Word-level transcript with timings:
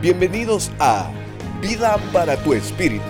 Bienvenidos 0.00 0.72
a 0.78 1.10
Vida 1.60 1.98
para 2.10 2.42
tu 2.42 2.54
Espíritu, 2.54 3.04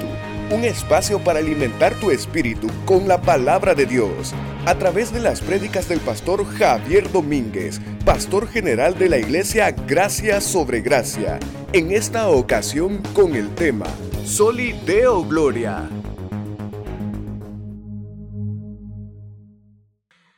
un 0.51 0.65
espacio 0.65 1.21
para 1.23 1.39
alimentar 1.39 1.95
tu 2.01 2.11
espíritu 2.11 2.67
con 2.85 3.07
la 3.07 3.23
palabra 3.23 3.77
de 3.77 3.87
Dios, 3.87 4.35
a 4.67 4.75
través 4.75 5.13
de 5.13 5.21
las 5.21 5.41
prédicas 5.41 5.89
del 5.89 6.01
pastor 6.01 6.45
Javier 6.45 7.13
Domínguez, 7.13 7.81
pastor 8.05 8.49
general 8.49 8.99
de 8.99 9.09
la 9.09 9.19
iglesia 9.19 9.71
Gracia 9.71 10.41
sobre 10.41 10.81
Gracia, 10.81 11.39
en 11.73 11.93
esta 11.93 12.29
ocasión 12.29 13.01
con 13.15 13.37
el 13.37 13.55
tema 13.55 13.87
Soli 14.25 14.73
Deo 14.85 15.25
Gloria. 15.25 15.89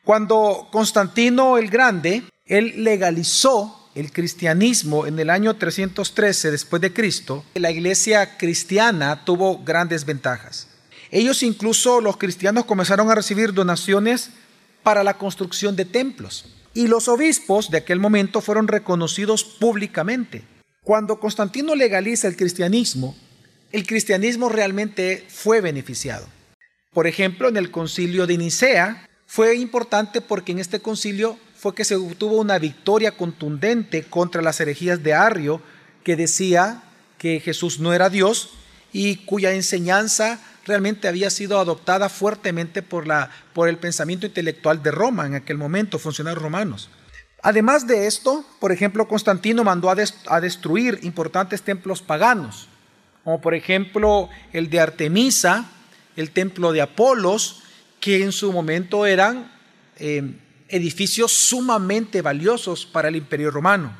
Cuando 0.05 0.67
Constantino 0.71 1.57
el 1.57 1.71
Grande, 1.71 2.21
él 2.45 2.83
legalizó 2.83 3.82
el 3.95 4.11
cristianismo 4.11 5.05
en 5.05 5.19
el 5.19 5.29
año 5.29 5.55
313 5.55 6.51
después 6.51 6.81
de 6.81 6.93
Cristo, 6.93 7.43
la 7.53 7.71
iglesia 7.71 8.37
cristiana 8.37 9.23
tuvo 9.23 9.63
grandes 9.63 10.05
ventajas. 10.05 10.67
Ellos 11.11 11.43
incluso, 11.43 12.01
los 12.01 12.17
cristianos, 12.17 12.65
comenzaron 12.65 13.09
a 13.11 13.15
recibir 13.15 13.53
donaciones 13.53 14.31
para 14.81 15.03
la 15.03 15.17
construcción 15.17 15.75
de 15.75 15.85
templos. 15.85 16.45
Y 16.73 16.87
los 16.87 17.07
obispos 17.07 17.69
de 17.69 17.77
aquel 17.77 17.99
momento 17.99 18.41
fueron 18.41 18.67
reconocidos 18.67 19.43
públicamente. 19.43 20.43
Cuando 20.81 21.19
Constantino 21.19 21.75
legaliza 21.75 22.27
el 22.27 22.35
cristianismo, 22.35 23.15
el 23.71 23.85
cristianismo 23.85 24.49
realmente 24.49 25.25
fue 25.29 25.61
beneficiado. 25.61 26.27
Por 26.93 27.05
ejemplo, 27.07 27.47
en 27.47 27.57
el 27.57 27.69
concilio 27.69 28.25
de 28.25 28.37
Nicea 28.37 29.07
fue 29.27 29.55
importante 29.55 30.19
porque 30.19 30.51
en 30.51 30.59
este 30.59 30.79
concilio 30.79 31.37
fue 31.63 31.73
que 31.73 31.85
se 31.85 31.95
obtuvo 31.95 32.41
una 32.41 32.59
victoria 32.59 33.15
contundente 33.15 34.03
contra 34.03 34.41
las 34.41 34.59
herejías 34.59 35.01
de 35.01 35.13
Arrio, 35.13 35.61
que 36.03 36.17
decía 36.17 36.83
que 37.17 37.39
Jesús 37.39 37.79
no 37.79 37.93
era 37.93 38.09
Dios 38.09 38.49
y 38.91 39.23
cuya 39.23 39.53
enseñanza 39.53 40.41
realmente 40.65 41.07
había 41.07 41.29
sido 41.29 41.57
adoptada 41.57 42.09
fuertemente 42.09 42.81
por, 42.81 43.07
la, 43.07 43.29
por 43.53 43.69
el 43.69 43.77
pensamiento 43.77 44.25
intelectual 44.25 44.83
de 44.83 44.91
Roma 44.91 45.25
en 45.25 45.35
aquel 45.35 45.57
momento, 45.57 45.99
funcionarios 45.99 46.43
romanos. 46.43 46.89
Además 47.41 47.87
de 47.87 48.07
esto, 48.07 48.43
por 48.59 48.73
ejemplo, 48.73 49.07
Constantino 49.07 49.63
mandó 49.63 49.89
a, 49.89 50.41
destruir 50.41 50.99
importantes 51.03 51.61
templos 51.61 52.01
paganos, 52.01 52.67
como 53.23 53.39
por 53.39 53.53
ejemplo 53.53 54.27
el 54.51 54.69
de 54.69 54.81
Artemisa, 54.81 55.69
el 56.17 56.31
templo 56.31 56.73
de 56.73 56.81
Apolos, 56.81 57.63
que 58.01 58.21
en 58.21 58.33
su 58.33 58.51
momento 58.51 59.05
eran 59.05 59.49
eh, 59.97 60.33
edificios 60.69 61.31
sumamente 61.31 62.21
valiosos 62.21 62.85
para 62.85 63.07
el 63.07 63.15
imperio 63.15 63.51
romano. 63.51 63.95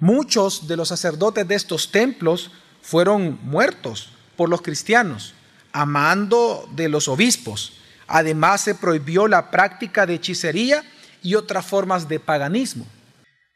Muchos 0.00 0.68
de 0.68 0.76
los 0.76 0.88
sacerdotes 0.88 1.46
de 1.46 1.54
estos 1.54 1.90
templos 1.90 2.50
fueron 2.82 3.38
muertos 3.42 4.10
por 4.36 4.48
los 4.48 4.62
cristianos, 4.62 5.34
a 5.72 5.84
mando 5.84 6.68
de 6.74 6.88
los 6.88 7.08
obispos. 7.08 7.74
Además 8.06 8.62
se 8.62 8.74
prohibió 8.74 9.26
la 9.28 9.50
práctica 9.50 10.06
de 10.06 10.14
hechicería 10.14 10.84
y 11.22 11.34
otras 11.34 11.66
formas 11.66 12.08
de 12.08 12.20
paganismo. 12.20 12.86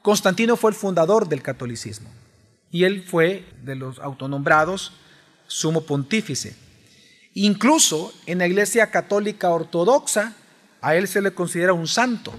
Constantino 0.02 0.56
fue 0.56 0.72
el 0.72 0.76
fundador 0.76 1.28
del 1.28 1.42
catolicismo 1.42 2.10
y 2.72 2.84
él 2.84 3.04
fue 3.04 3.46
de 3.62 3.76
los 3.76 3.98
autonombrados 4.00 4.92
sumo 5.46 5.82
pontífice. 5.82 6.56
Incluso 7.34 8.12
en 8.26 8.38
la 8.38 8.46
Iglesia 8.46 8.90
Católica 8.90 9.50
Ortodoxa 9.50 10.34
a 10.83 10.97
él 10.97 11.08
se 11.08 11.22
le 11.22 11.33
considera 11.33 11.72
un 11.72 11.88
santo. 11.88 12.34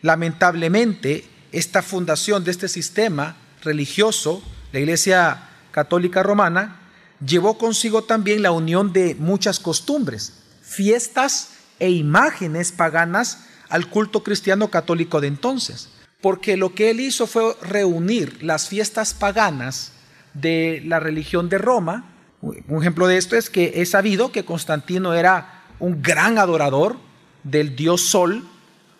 Lamentablemente, 0.00 1.24
esta 1.52 1.82
fundación 1.82 2.42
de 2.42 2.50
este 2.50 2.66
sistema 2.66 3.36
religioso, 3.62 4.42
la 4.72 4.80
Iglesia 4.80 5.50
Católica 5.70 6.22
Romana, 6.22 6.80
llevó 7.24 7.58
consigo 7.58 8.02
también 8.02 8.42
la 8.42 8.50
unión 8.50 8.92
de 8.92 9.14
muchas 9.14 9.60
costumbres, 9.60 10.32
fiestas 10.62 11.50
e 11.78 11.90
imágenes 11.90 12.72
paganas 12.72 13.46
al 13.68 13.88
culto 13.88 14.22
cristiano 14.24 14.68
católico 14.68 15.20
de 15.20 15.28
entonces. 15.28 15.90
Porque 16.20 16.56
lo 16.56 16.74
que 16.74 16.90
él 16.90 17.00
hizo 17.00 17.26
fue 17.26 17.56
reunir 17.62 18.42
las 18.42 18.68
fiestas 18.68 19.12
paganas 19.12 19.92
de 20.34 20.82
la 20.86 20.98
religión 20.98 21.48
de 21.48 21.58
Roma. 21.58 22.10
Un 22.40 22.80
ejemplo 22.80 23.06
de 23.06 23.18
esto 23.18 23.36
es 23.36 23.50
que 23.50 23.74
he 23.76 23.86
sabido 23.86 24.32
que 24.32 24.44
Constantino 24.44 25.14
era 25.14 25.64
un 25.78 26.02
gran 26.02 26.38
adorador 26.38 26.96
del 27.44 27.76
dios 27.76 28.02
Sol 28.02 28.44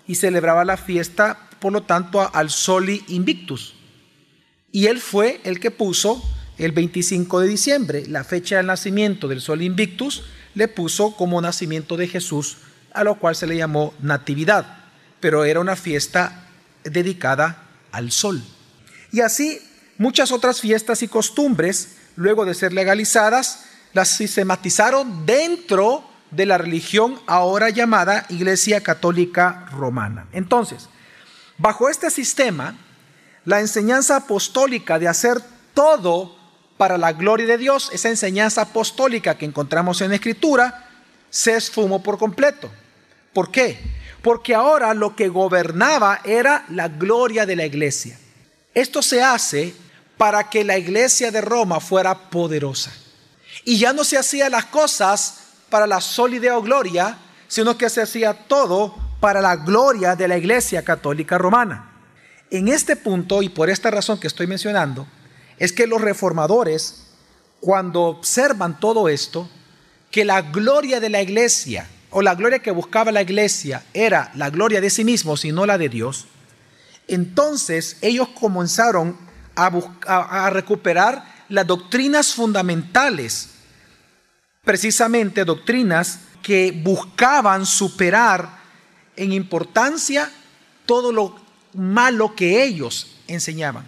y 0.07 0.17
celebraba 0.17 0.65
la 0.65 0.77
fiesta, 0.77 1.49
por 1.61 1.73
lo 1.73 1.83
tanto, 1.83 2.29
al 2.35 2.51
Soli 2.51 3.05
Invictus. 3.09 3.75
Y 4.73 4.87
él 4.87 5.01
fue 5.01 5.41
el 5.45 5.61
que 5.61 5.71
puso 5.71 6.23
el 6.59 6.73
25 6.73 7.41
de 7.41 7.49
diciembre, 7.49 8.07
la 8.07 8.25
fecha 8.25 8.57
del 8.57 8.67
nacimiento 8.67 9.29
del 9.29 9.41
Sol 9.41 9.63
Invictus, 9.63 10.25
le 10.55 10.69
puso 10.69 11.17
como 11.17 11.41
nacimiento 11.41 11.97
de 11.97 12.09
Jesús, 12.09 12.59
a 12.93 13.05
lo 13.05 13.17
cual 13.19 13.37
se 13.37 13.47
le 13.47 13.57
llamó 13.57 13.95
Natividad, 14.01 14.79
pero 15.21 15.45
era 15.45 15.61
una 15.61 15.77
fiesta 15.77 16.47
dedicada 16.85 17.65
al 17.91 18.11
sol. 18.11 18.43
Y 19.13 19.21
así 19.21 19.61
muchas 19.99 20.33
otras 20.33 20.61
fiestas 20.61 21.03
y 21.03 21.09
costumbres, 21.09 21.97
luego 22.17 22.45
de 22.45 22.55
ser 22.55 22.73
legalizadas, 22.73 23.65
las 23.93 24.09
sistematizaron 24.09 25.27
dentro 25.27 26.05
de 26.33 26.47
la 26.47 26.59
religión 26.59 27.21
ahora 27.27 27.71
llamada 27.71 28.27
Iglesia 28.29 28.83
Católica 28.83 29.67
Romana. 29.71 30.27
Entonces, 30.33 30.89
bajo 31.59 31.89
este 31.89 32.11
sistema, 32.11 32.75
la 33.45 33.61
enseñanza 33.61 34.17
apostólica 34.17 34.99
de 34.99 35.09
hacer 35.09 35.41
todo 35.75 36.37
para 36.79 36.99
la 36.99 37.13
gloria 37.13 37.47
de 37.47 37.59
Dios, 37.59 37.91
esa 37.93 38.09
enseñanza 38.09 38.63
apostólica 38.63 39.37
que 39.37 39.45
encontramos 39.45 40.01
en 40.01 40.09
la 40.09 40.17
Escritura, 40.17 40.89
se 41.31 41.55
esfumó 41.55 42.03
por 42.03 42.19
completo. 42.19 42.71
¿Por 43.33 43.51
qué? 43.51 43.79
Porque 44.23 44.55
ahora 44.55 44.95
lo 44.95 45.15
que 45.15 45.29
gobernaba 45.29 46.21
era 46.25 46.65
la 46.71 46.89
gloria 46.89 47.47
de 47.47 47.57
la 47.57 47.67
iglesia. 47.67 48.19
Esto 48.75 49.03
se 49.03 49.23
hace 49.23 49.75
para 50.17 50.49
que 50.49 50.65
la 50.65 50.79
iglesia 50.79 51.31
de 51.31 51.41
Roma 51.41 51.81
fuera 51.81 52.31
poderosa. 52.31 52.93
Y 53.65 53.79
ya 53.79 53.93
no 53.93 54.05
se 54.05 54.17
hacían 54.17 54.53
las 54.53 54.67
cosas 54.67 55.42
para 55.73 55.87
la 55.87 56.03
solideo 56.03 56.61
gloria, 56.61 57.17
sino 57.49 57.79
que 57.79 57.89
se 57.89 58.03
hacía 58.03 58.35
todo 58.35 58.95
para 59.21 59.41
la 59.41 59.57
gloria 59.57 60.15
de 60.15 60.29
la 60.29 60.37
Iglesia 60.37 60.85
Católica 60.85 61.39
Romana. 61.39 61.93
En 62.51 62.69
este 62.69 62.95
punto, 62.95 63.43
y 63.43 63.49
por 63.49 63.71
esta 63.71 63.91
razón 63.91 64.21
que 64.21 64.27
estoy 64.27 64.47
mencionando, 64.47 65.07
es 65.59 65.73
que 65.73 65.87
los 65.87 66.03
reformadores, 66.03 67.07
cuando 67.61 68.03
observan 68.03 68.81
todo 68.81 69.09
esto, 69.09 69.49
que 70.11 70.27
la 70.27 70.43
gloria 70.43 71.01
de 71.01 71.09
la 71.09 71.23
iglesia 71.23 71.89
o 72.11 72.21
la 72.21 72.35
gloria 72.35 72.59
que 72.59 72.71
buscaba 72.71 73.11
la 73.11 73.23
iglesia 73.23 73.83
era 73.95 74.31
la 74.35 74.51
gloria 74.51 74.83
de 74.83 74.91
sí 74.91 75.07
mismos 75.07 75.47
y 75.47 75.53
no 75.53 75.65
la 75.65 75.79
de 75.79 75.89
Dios, 75.89 76.27
entonces 77.09 77.97
ellos 78.03 78.29
comenzaron 78.39 79.17
a 79.57 80.51
recuperar 80.51 81.25
las 81.49 81.67
doctrinas 81.67 82.35
fundamentales 82.35 83.52
precisamente 84.65 85.45
doctrinas 85.45 86.21
que 86.43 86.73
buscaban 86.73 87.67
superar 87.67 88.59
en 89.17 89.33
importancia 89.33 90.31
todo 90.87 91.13
lo 91.13 91.37
malo 91.75 92.35
que 92.35 92.63
ellos 92.63 93.19
enseñaban. 93.27 93.85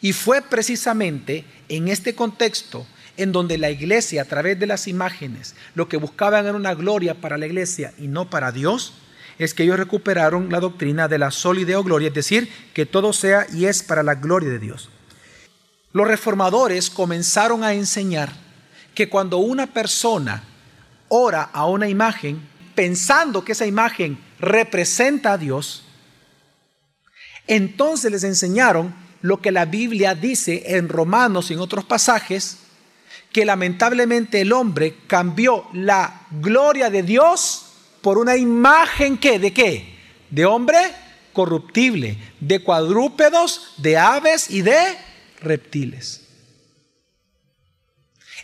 Y 0.00 0.12
fue 0.12 0.42
precisamente 0.42 1.44
en 1.68 1.88
este 1.88 2.14
contexto 2.14 2.86
en 3.16 3.32
donde 3.32 3.58
la 3.58 3.70
iglesia, 3.70 4.22
a 4.22 4.26
través 4.26 4.58
de 4.58 4.66
las 4.66 4.88
imágenes, 4.88 5.54
lo 5.74 5.88
que 5.88 5.96
buscaban 5.96 6.46
era 6.46 6.56
una 6.56 6.74
gloria 6.74 7.14
para 7.14 7.36
la 7.36 7.46
iglesia 7.46 7.92
y 7.98 8.06
no 8.06 8.30
para 8.30 8.52
Dios, 8.52 8.94
es 9.38 9.54
que 9.54 9.62
ellos 9.62 9.78
recuperaron 9.78 10.50
la 10.50 10.60
doctrina 10.60 11.08
de 11.08 11.18
la 11.18 11.30
solideo 11.30 11.82
gloria, 11.82 12.08
es 12.08 12.14
decir, 12.14 12.50
que 12.74 12.86
todo 12.86 13.12
sea 13.12 13.46
y 13.52 13.66
es 13.66 13.82
para 13.82 14.02
la 14.02 14.14
gloria 14.16 14.50
de 14.50 14.58
Dios. 14.58 14.90
Los 15.92 16.06
reformadores 16.06 16.88
comenzaron 16.90 17.64
a 17.64 17.72
enseñar 17.72 18.49
que 18.94 19.08
cuando 19.08 19.38
una 19.38 19.66
persona 19.66 20.44
ora 21.08 21.50
a 21.52 21.66
una 21.66 21.88
imagen, 21.88 22.40
pensando 22.74 23.44
que 23.44 23.52
esa 23.52 23.66
imagen 23.66 24.18
representa 24.38 25.32
a 25.32 25.38
Dios, 25.38 25.84
entonces 27.46 28.10
les 28.12 28.24
enseñaron 28.24 28.94
lo 29.22 29.40
que 29.40 29.52
la 29.52 29.64
Biblia 29.64 30.14
dice 30.14 30.76
en 30.76 30.88
Romanos 30.88 31.50
y 31.50 31.54
en 31.54 31.60
otros 31.60 31.84
pasajes, 31.84 32.58
que 33.32 33.44
lamentablemente 33.44 34.40
el 34.40 34.52
hombre 34.52 34.96
cambió 35.06 35.66
la 35.72 36.26
gloria 36.30 36.90
de 36.90 37.02
Dios 37.02 37.66
por 38.00 38.18
una 38.18 38.36
imagen 38.36 39.18
que, 39.18 39.38
¿de 39.38 39.52
qué? 39.52 39.94
De 40.30 40.46
hombre 40.46 40.78
corruptible, 41.32 42.18
de 42.40 42.62
cuadrúpedos, 42.62 43.74
de 43.76 43.96
aves 43.96 44.50
y 44.50 44.62
de 44.62 44.80
reptiles. 45.40 46.19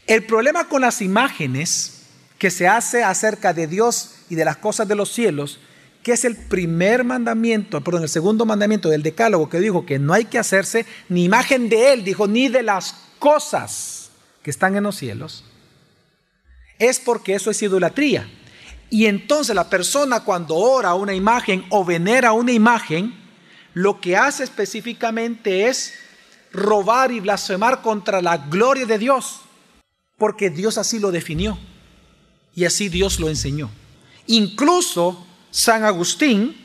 El 0.06 0.24
problema 0.24 0.68
con 0.68 0.82
las 0.82 1.02
imágenes 1.02 2.02
que 2.38 2.50
se 2.50 2.68
hace 2.68 3.02
acerca 3.02 3.52
de 3.52 3.66
Dios 3.66 4.16
y 4.28 4.34
de 4.34 4.44
las 4.44 4.56
cosas 4.56 4.86
de 4.86 4.94
los 4.94 5.10
cielos, 5.10 5.58
que 6.02 6.12
es 6.12 6.24
el 6.24 6.36
primer 6.36 7.02
mandamiento, 7.02 7.80
perdón, 7.82 8.04
el 8.04 8.08
segundo 8.08 8.46
mandamiento 8.46 8.88
del 8.88 9.02
decálogo 9.02 9.48
que 9.48 9.58
dijo 9.58 9.84
que 9.84 9.98
no 9.98 10.12
hay 10.12 10.26
que 10.26 10.38
hacerse 10.38 10.86
ni 11.08 11.24
imagen 11.24 11.68
de 11.68 11.92
él, 11.92 12.04
dijo, 12.04 12.28
ni 12.28 12.48
de 12.48 12.62
las 12.62 12.94
cosas 13.18 14.10
que 14.42 14.50
están 14.50 14.76
en 14.76 14.84
los 14.84 14.96
cielos, 14.96 15.44
es 16.78 17.00
porque 17.00 17.34
eso 17.34 17.50
es 17.50 17.60
idolatría. 17.62 18.28
Y 18.90 19.06
entonces 19.06 19.56
la 19.56 19.68
persona 19.68 20.20
cuando 20.20 20.54
ora 20.54 20.94
una 20.94 21.14
imagen 21.14 21.64
o 21.70 21.84
venera 21.84 22.32
una 22.32 22.52
imagen, 22.52 23.12
lo 23.74 24.00
que 24.00 24.16
hace 24.16 24.44
específicamente 24.44 25.66
es 25.66 25.94
robar 26.52 27.10
y 27.10 27.18
blasfemar 27.18 27.82
contra 27.82 28.22
la 28.22 28.36
gloria 28.36 28.86
de 28.86 28.98
Dios, 28.98 29.40
porque 30.18 30.50
Dios 30.50 30.78
así 30.78 30.98
lo 30.98 31.10
definió 31.10 31.58
y 32.54 32.64
así 32.64 32.88
Dios 32.88 33.20
lo 33.20 33.28
enseñó. 33.28 33.70
Incluso 34.26 35.26
San 35.50 35.84
Agustín, 35.84 36.56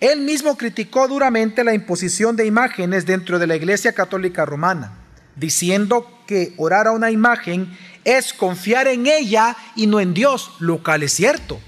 él 0.00 0.20
mismo 0.20 0.56
criticó 0.56 1.08
duramente 1.08 1.64
la 1.64 1.74
imposición 1.74 2.36
de 2.36 2.46
imágenes 2.46 3.06
dentro 3.06 3.38
de 3.38 3.46
la 3.46 3.56
Iglesia 3.56 3.92
Católica 3.92 4.44
Romana, 4.44 4.98
diciendo 5.36 6.22
que 6.26 6.54
orar 6.56 6.86
a 6.86 6.92
una 6.92 7.10
imagen 7.10 7.76
es 8.04 8.32
confiar 8.32 8.88
en 8.88 9.06
ella 9.06 9.56
y 9.76 9.86
no 9.86 10.00
en 10.00 10.14
Dios, 10.14 10.52
lo 10.58 10.82
cual 10.82 11.02
es 11.02 11.12
cierto. 11.12 11.60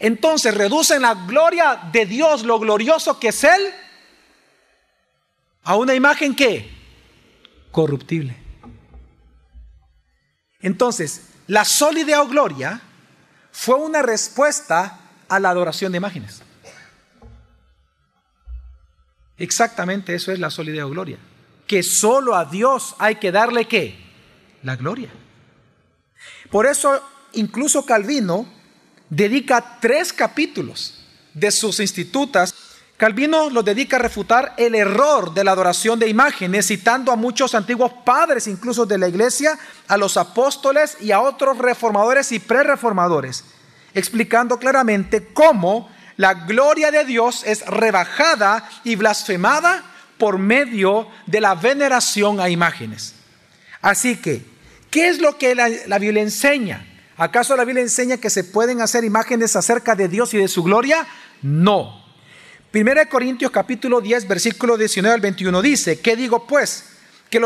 Entonces 0.00 0.54
reducen 0.54 1.02
la 1.02 1.14
gloria 1.14 1.88
de 1.92 2.06
Dios, 2.06 2.44
lo 2.44 2.58
glorioso 2.58 3.18
que 3.20 3.28
es 3.28 3.44
Él, 3.44 3.62
a 5.62 5.76
una 5.76 5.94
imagen 5.94 6.34
que 6.34 6.70
corruptible. 7.70 8.43
Entonces, 10.64 11.20
la 11.46 11.62
sólida 11.66 12.24
gloria 12.24 12.80
fue 13.52 13.74
una 13.74 14.00
respuesta 14.00 14.98
a 15.28 15.38
la 15.38 15.50
adoración 15.50 15.92
de 15.92 15.98
imágenes. 15.98 16.40
Exactamente 19.36 20.14
eso 20.14 20.32
es 20.32 20.38
la 20.38 20.48
sólida 20.48 20.82
gloria. 20.86 21.18
Que 21.66 21.82
solo 21.82 22.34
a 22.34 22.46
Dios 22.46 22.96
hay 22.98 23.16
que 23.16 23.30
darle 23.30 23.68
qué? 23.68 23.94
La 24.62 24.76
gloria. 24.76 25.10
Por 26.50 26.64
eso 26.64 26.98
incluso 27.34 27.84
Calvino 27.84 28.46
dedica 29.10 29.78
tres 29.82 30.14
capítulos 30.14 31.04
de 31.34 31.50
sus 31.50 31.78
institutas. 31.78 32.54
Calvino 32.96 33.50
lo 33.50 33.62
dedica 33.62 33.96
a 33.96 34.00
refutar 34.00 34.54
el 34.56 34.74
error 34.74 35.34
de 35.34 35.42
la 35.42 35.50
adoración 35.52 35.98
de 35.98 36.08
imágenes, 36.08 36.68
citando 36.68 37.10
a 37.10 37.16
muchos 37.16 37.54
antiguos 37.54 37.92
padres, 38.04 38.46
incluso 38.46 38.86
de 38.86 38.98
la 38.98 39.08
iglesia, 39.08 39.58
a 39.88 39.96
los 39.96 40.16
apóstoles 40.16 40.96
y 41.00 41.10
a 41.10 41.20
otros 41.20 41.58
reformadores 41.58 42.30
y 42.32 42.38
prereformadores, 42.38 43.44
explicando 43.94 44.58
claramente 44.58 45.32
cómo 45.32 45.90
la 46.16 46.34
gloria 46.34 46.92
de 46.92 47.04
Dios 47.04 47.42
es 47.44 47.66
rebajada 47.66 48.68
y 48.84 48.94
blasfemada 48.94 49.82
por 50.16 50.38
medio 50.38 51.08
de 51.26 51.40
la 51.40 51.56
veneración 51.56 52.40
a 52.40 52.48
imágenes. 52.48 53.14
Así 53.82 54.16
que 54.16 54.54
¿Qué 54.94 55.08
es 55.08 55.18
lo 55.18 55.38
que 55.38 55.56
la, 55.56 55.98
Biblia 55.98 56.22
enseña? 56.22 56.86
¿Acaso 57.16 57.56
la 57.56 57.64
Biblia 57.64 57.82
enseña 57.82 58.18
que 58.18 58.30
se 58.30 58.44
pueden 58.44 58.80
hacer 58.80 59.02
imágenes 59.02 59.56
acerca 59.56 59.96
de 59.96 60.06
Dios 60.06 60.32
y 60.34 60.38
de 60.38 60.46
su 60.46 60.62
gloria? 60.62 61.04
No. 61.42 62.03
1 62.74 63.08
Corintios 63.08 63.52
capítulo 63.52 64.00
10, 64.00 64.26
versículo 64.26 64.76
19 64.76 65.14
al 65.14 65.20
21 65.20 65.62
dice, 65.62 66.00
¿qué 66.00 66.16
digo 66.16 66.44
pues? 66.44 66.86
¿Que 67.30 67.40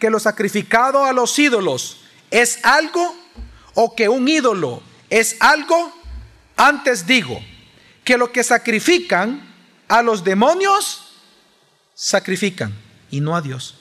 que 0.00 0.10
lo 0.10 0.18
sacrificado 0.18 1.04
a 1.04 1.12
los 1.12 1.38
ídolos 1.38 1.98
es 2.30 2.58
algo 2.64 3.14
o 3.74 3.94
que 3.94 4.08
un 4.08 4.26
ídolo 4.26 4.82
es 5.10 5.36
algo? 5.40 5.92
Antes 6.56 7.06
digo, 7.06 7.38
que 8.02 8.16
lo 8.16 8.32
que 8.32 8.42
sacrifican 8.42 9.46
a 9.88 10.00
los 10.00 10.24
demonios, 10.24 11.18
sacrifican 11.94 12.74
y 13.10 13.20
no 13.20 13.36
a 13.36 13.42
Dios. 13.42 13.74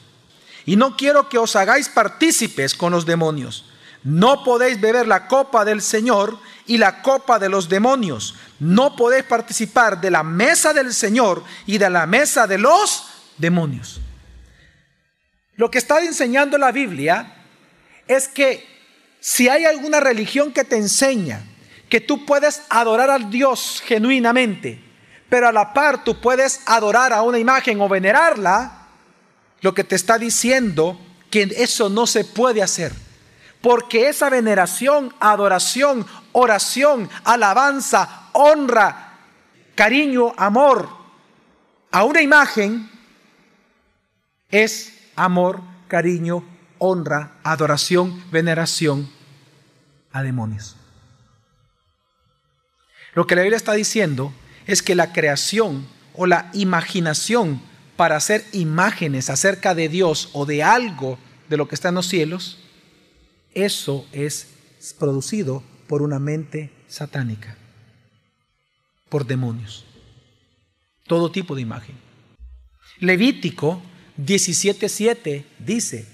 Y 0.65 0.75
no 0.75 0.97
quiero 0.97 1.29
que 1.29 1.37
os 1.37 1.55
hagáis 1.55 1.87
partícipes 1.87 2.75
con 2.75 2.91
los 2.91 3.05
demonios. 3.05 3.65
No 4.03 4.44
podéis 4.44 4.81
beber 4.81 5.07
la 5.07 5.27
copa 5.27 5.63
del 5.63 5.81
Señor 5.81 6.37
y 6.65 6.77
la 6.77 7.01
copa 7.01 7.39
de 7.39 7.49
los 7.49 7.69
demonios. 7.69 8.35
No 8.61 8.95
podéis 8.95 9.23
participar 9.23 9.99
de 9.99 10.11
la 10.11 10.21
mesa 10.21 10.71
del 10.71 10.93
Señor 10.93 11.43
y 11.65 11.79
de 11.79 11.89
la 11.89 12.05
mesa 12.05 12.45
de 12.45 12.59
los 12.59 13.07
demonios. 13.35 13.99
Lo 15.55 15.71
que 15.71 15.79
está 15.79 15.99
enseñando 15.99 16.59
la 16.59 16.71
Biblia 16.71 17.37
es 18.07 18.27
que 18.27 18.63
si 19.19 19.49
hay 19.49 19.65
alguna 19.65 19.99
religión 19.99 20.53
que 20.53 20.63
te 20.63 20.75
enseña 20.75 21.41
que 21.89 22.01
tú 22.01 22.23
puedes 22.23 22.61
adorar 22.69 23.09
al 23.09 23.31
Dios 23.31 23.81
genuinamente, 23.83 24.79
pero 25.27 25.47
a 25.47 25.51
la 25.51 25.73
par 25.73 26.03
tú 26.03 26.21
puedes 26.21 26.61
adorar 26.67 27.13
a 27.13 27.23
una 27.23 27.39
imagen 27.39 27.81
o 27.81 27.89
venerarla, 27.89 28.89
lo 29.61 29.73
que 29.73 29.83
te 29.83 29.95
está 29.95 30.19
diciendo 30.19 31.01
que 31.31 31.51
eso 31.57 31.89
no 31.89 32.05
se 32.05 32.25
puede 32.25 32.61
hacer. 32.61 32.93
Porque 33.59 34.07
esa 34.07 34.29
veneración, 34.29 35.15
adoración, 35.19 36.05
oración, 36.33 37.10
alabanza, 37.24 38.30
honra, 38.33 39.19
cariño, 39.75 40.33
amor 40.38 41.01
a 41.92 42.06
una 42.06 42.22
imagen 42.22 42.89
es 44.50 44.94
amor, 45.16 45.62
cariño, 45.88 46.44
honra, 46.78 47.33
adoración, 47.44 48.24
veneración 48.31 49.10
a 50.12 50.24
demonios. 50.24 50.78
Lo 53.13 53.28
que 53.28 53.36
la 53.36 53.42
Biblia 53.42 53.57
está 53.57 53.74
diciendo 53.74 54.33
es 54.68 54.81
que 54.81 54.95
la 54.95 55.12
creación 55.12 55.86
o 56.13 56.25
la 56.25 56.50
imaginación 56.54 57.62
para 57.98 58.16
hacer 58.16 58.45
imágenes 58.54 59.30
acerca 59.30 59.75
de 59.75 59.89
Dios 59.89 60.30
o 60.33 60.45
de 60.45 60.63
algo 60.63 61.19
de 61.50 61.57
lo 61.57 61.68
que 61.68 61.75
está 61.75 61.89
en 61.89 61.95
los 61.95 62.07
cielos, 62.07 62.57
eso 63.54 64.07
es 64.13 64.48
producido 64.98 65.62
por 65.91 66.01
una 66.01 66.19
mente 66.19 66.71
satánica, 66.88 67.57
por 69.09 69.27
demonios. 69.27 69.83
Todo 71.05 71.33
tipo 71.33 71.53
de 71.53 71.63
imagen. 71.63 71.97
Levítico 72.99 73.81
17:7 74.17 75.43
dice, 75.59 76.07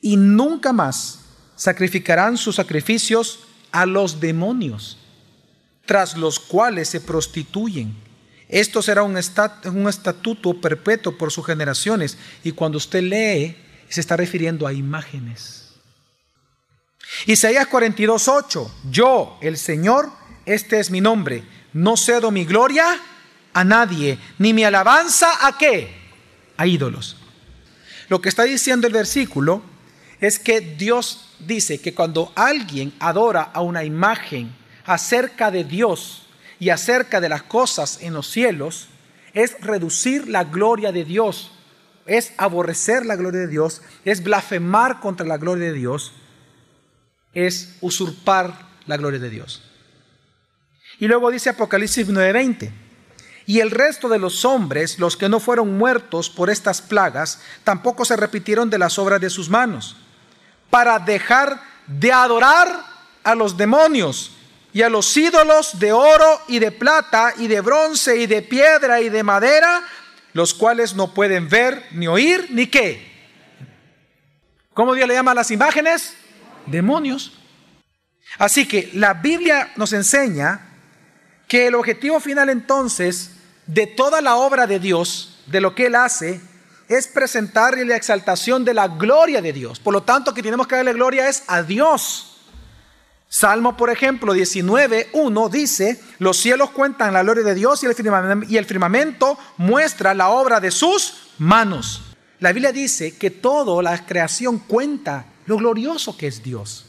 y 0.00 0.16
nunca 0.16 0.72
más 0.72 1.20
sacrificarán 1.54 2.36
sus 2.36 2.56
sacrificios 2.56 3.46
a 3.70 3.86
los 3.86 4.18
demonios, 4.18 4.98
tras 5.86 6.16
los 6.16 6.40
cuales 6.40 6.88
se 6.88 7.00
prostituyen 7.00 7.94
esto 8.48 8.80
será 8.80 9.04
un, 9.04 9.16
estatuto 9.16 10.60
perpetuo 10.60 11.16
por 11.16 11.30
sus 11.30 11.46
generaciones. 11.46 12.16
Y 12.42 12.52
cuando 12.52 12.78
usted 12.78 13.02
lee, 13.02 13.56
se 13.90 14.00
está 14.00 14.16
refiriendo 14.16 14.66
a 14.66 14.72
imágenes. 14.72 15.57
Isaías 17.26 17.68
42:8. 17.68 18.70
Yo, 18.90 19.38
el 19.40 19.56
Señor, 19.56 20.10
este 20.46 20.80
es 20.80 20.90
mi 20.90 21.00
nombre. 21.00 21.42
No 21.72 21.96
cedo 21.96 22.30
mi 22.30 22.44
gloria 22.44 22.98
a 23.52 23.64
nadie, 23.64 24.18
ni 24.38 24.52
mi 24.52 24.64
alabanza 24.64 25.46
a 25.46 25.56
qué? 25.58 25.94
A 26.56 26.66
ídolos. 26.66 27.16
Lo 28.08 28.20
que 28.20 28.28
está 28.28 28.44
diciendo 28.44 28.86
el 28.86 28.92
versículo 28.92 29.62
es 30.20 30.38
que 30.38 30.60
Dios 30.60 31.34
dice 31.40 31.80
que 31.80 31.94
cuando 31.94 32.32
alguien 32.34 32.92
adora 32.98 33.42
a 33.42 33.60
una 33.60 33.84
imagen 33.84 34.54
acerca 34.84 35.50
de 35.50 35.64
Dios, 35.64 36.28
y 36.60 36.70
acerca 36.70 37.20
de 37.20 37.28
las 37.28 37.42
cosas 37.42 37.98
en 38.02 38.14
los 38.14 38.28
cielos 38.28 38.88
es 39.32 39.60
reducir 39.60 40.28
la 40.28 40.44
gloria 40.44 40.92
de 40.92 41.04
Dios, 41.04 41.52
es 42.06 42.32
aborrecer 42.38 43.06
la 43.06 43.16
gloria 43.16 43.40
de 43.40 43.48
Dios, 43.48 43.82
es 44.04 44.22
blasfemar 44.22 45.00
contra 45.00 45.26
la 45.26 45.36
gloria 45.36 45.66
de 45.66 45.74
Dios, 45.74 46.12
es 47.46 47.76
usurpar 47.80 48.68
la 48.86 48.96
gloria 48.96 49.20
de 49.20 49.30
Dios. 49.30 49.62
Y 50.98 51.06
luego 51.06 51.30
dice 51.30 51.50
Apocalipsis 51.50 52.08
9:20, 52.08 52.72
y 53.46 53.60
el 53.60 53.70
resto 53.70 54.08
de 54.08 54.18
los 54.18 54.44
hombres, 54.44 54.98
los 54.98 55.16
que 55.16 55.28
no 55.28 55.40
fueron 55.40 55.78
muertos 55.78 56.28
por 56.28 56.50
estas 56.50 56.82
plagas, 56.82 57.40
tampoco 57.64 58.04
se 58.04 58.16
repitieron 58.16 58.68
de 58.68 58.78
las 58.78 58.98
obras 58.98 59.20
de 59.20 59.30
sus 59.30 59.48
manos, 59.48 59.96
para 60.70 60.98
dejar 60.98 61.62
de 61.86 62.12
adorar 62.12 62.84
a 63.24 63.34
los 63.34 63.56
demonios 63.56 64.32
y 64.72 64.82
a 64.82 64.90
los 64.90 65.16
ídolos 65.16 65.78
de 65.78 65.92
oro 65.92 66.42
y 66.48 66.58
de 66.58 66.72
plata 66.72 67.32
y 67.38 67.46
de 67.46 67.60
bronce 67.60 68.16
y 68.16 68.26
de 68.26 68.42
piedra 68.42 69.00
y 69.00 69.08
de 69.08 69.22
madera, 69.22 69.82
los 70.34 70.52
cuales 70.52 70.94
no 70.94 71.14
pueden 71.14 71.48
ver, 71.48 71.86
ni 71.92 72.06
oír, 72.06 72.48
ni 72.50 72.66
qué. 72.66 73.08
¿Cómo 74.74 74.94
Dios 74.94 75.08
le 75.08 75.14
llama 75.14 75.30
a 75.30 75.36
las 75.36 75.50
imágenes? 75.50 76.14
Demonios. 76.70 77.32
Así 78.38 78.66
que 78.66 78.90
la 78.94 79.14
Biblia 79.14 79.72
nos 79.76 79.92
enseña 79.92 80.60
que 81.46 81.66
el 81.66 81.74
objetivo 81.74 82.20
final 82.20 82.50
entonces 82.50 83.32
de 83.66 83.86
toda 83.86 84.20
la 84.20 84.36
obra 84.36 84.66
de 84.66 84.78
Dios, 84.78 85.42
de 85.46 85.60
lo 85.60 85.74
que 85.74 85.86
Él 85.86 85.94
hace, 85.94 86.40
es 86.88 87.06
presentarle 87.06 87.84
la 87.84 87.96
exaltación 87.96 88.64
de 88.64 88.74
la 88.74 88.88
gloria 88.88 89.42
de 89.42 89.52
Dios. 89.52 89.78
Por 89.78 89.92
lo 89.92 90.02
tanto, 90.02 90.32
que 90.32 90.42
tenemos 90.42 90.66
que 90.66 90.76
darle 90.76 90.92
gloria 90.94 91.28
es 91.28 91.42
a 91.46 91.62
Dios. 91.62 92.38
Salmo, 93.28 93.76
por 93.76 93.90
ejemplo, 93.90 94.32
19, 94.32 95.10
1 95.12 95.48
dice, 95.50 96.00
los 96.18 96.38
cielos 96.38 96.70
cuentan 96.70 97.12
la 97.12 97.22
gloria 97.22 97.44
de 97.44 97.54
Dios 97.54 97.82
y 97.82 97.86
el, 97.86 97.94
firmamento, 97.94 98.46
y 98.50 98.56
el 98.56 98.64
firmamento 98.64 99.38
muestra 99.58 100.14
la 100.14 100.30
obra 100.30 100.60
de 100.60 100.70
sus 100.70 101.28
manos. 101.36 102.02
La 102.40 102.52
Biblia 102.52 102.72
dice 102.72 103.18
que 103.18 103.30
toda 103.30 103.82
la 103.82 104.06
creación 104.06 104.60
cuenta 104.60 105.26
lo 105.48 105.56
glorioso 105.56 106.14
que 106.14 106.26
es 106.26 106.42
Dios, 106.42 106.84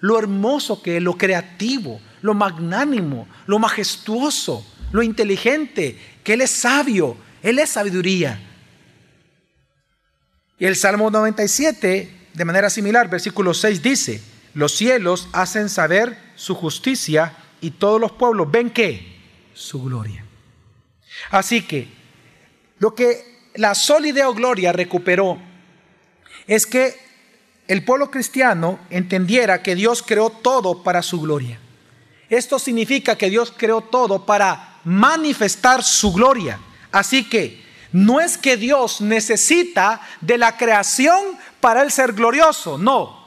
lo 0.00 0.18
hermoso 0.18 0.82
que 0.82 0.98
es, 0.98 1.02
lo 1.02 1.16
creativo, 1.16 1.98
lo 2.20 2.34
magnánimo, 2.34 3.26
lo 3.46 3.58
majestuoso, 3.58 4.66
lo 4.92 5.02
inteligente, 5.02 5.98
que 6.22 6.34
Él 6.34 6.42
es 6.42 6.50
sabio, 6.50 7.16
Él 7.42 7.58
es 7.58 7.70
sabiduría. 7.70 8.38
Y 10.58 10.66
el 10.66 10.76
Salmo 10.76 11.10
97, 11.10 12.28
de 12.34 12.44
manera 12.44 12.68
similar, 12.68 13.08
versículo 13.08 13.54
6 13.54 13.82
dice, 13.82 14.22
los 14.52 14.72
cielos 14.72 15.28
hacen 15.32 15.70
saber 15.70 16.18
su 16.36 16.54
justicia 16.54 17.34
y 17.62 17.70
todos 17.70 17.98
los 17.98 18.12
pueblos 18.12 18.50
ven 18.50 18.68
que 18.68 19.16
su 19.54 19.82
gloria. 19.82 20.22
Así 21.30 21.62
que 21.62 21.88
lo 22.78 22.94
que 22.94 23.48
la 23.54 23.72
o 23.72 24.34
gloria 24.34 24.70
recuperó 24.70 25.40
es 26.46 26.66
que 26.66 27.11
el 27.68 27.84
pueblo 27.84 28.10
cristiano 28.10 28.78
entendiera 28.90 29.62
que 29.62 29.74
Dios 29.74 30.02
creó 30.02 30.30
todo 30.30 30.82
para 30.82 31.02
su 31.02 31.20
gloria. 31.20 31.58
Esto 32.28 32.58
significa 32.58 33.16
que 33.16 33.30
Dios 33.30 33.52
creó 33.56 33.82
todo 33.82 34.24
para 34.24 34.80
manifestar 34.84 35.82
su 35.82 36.12
gloria. 36.12 36.58
Así 36.90 37.28
que 37.28 37.62
no 37.92 38.20
es 38.20 38.38
que 38.38 38.56
Dios 38.56 39.00
necesita 39.00 40.00
de 40.20 40.38
la 40.38 40.56
creación 40.56 41.38
para 41.60 41.82
él 41.82 41.92
ser 41.92 42.12
glorioso, 42.12 42.78
no. 42.78 43.22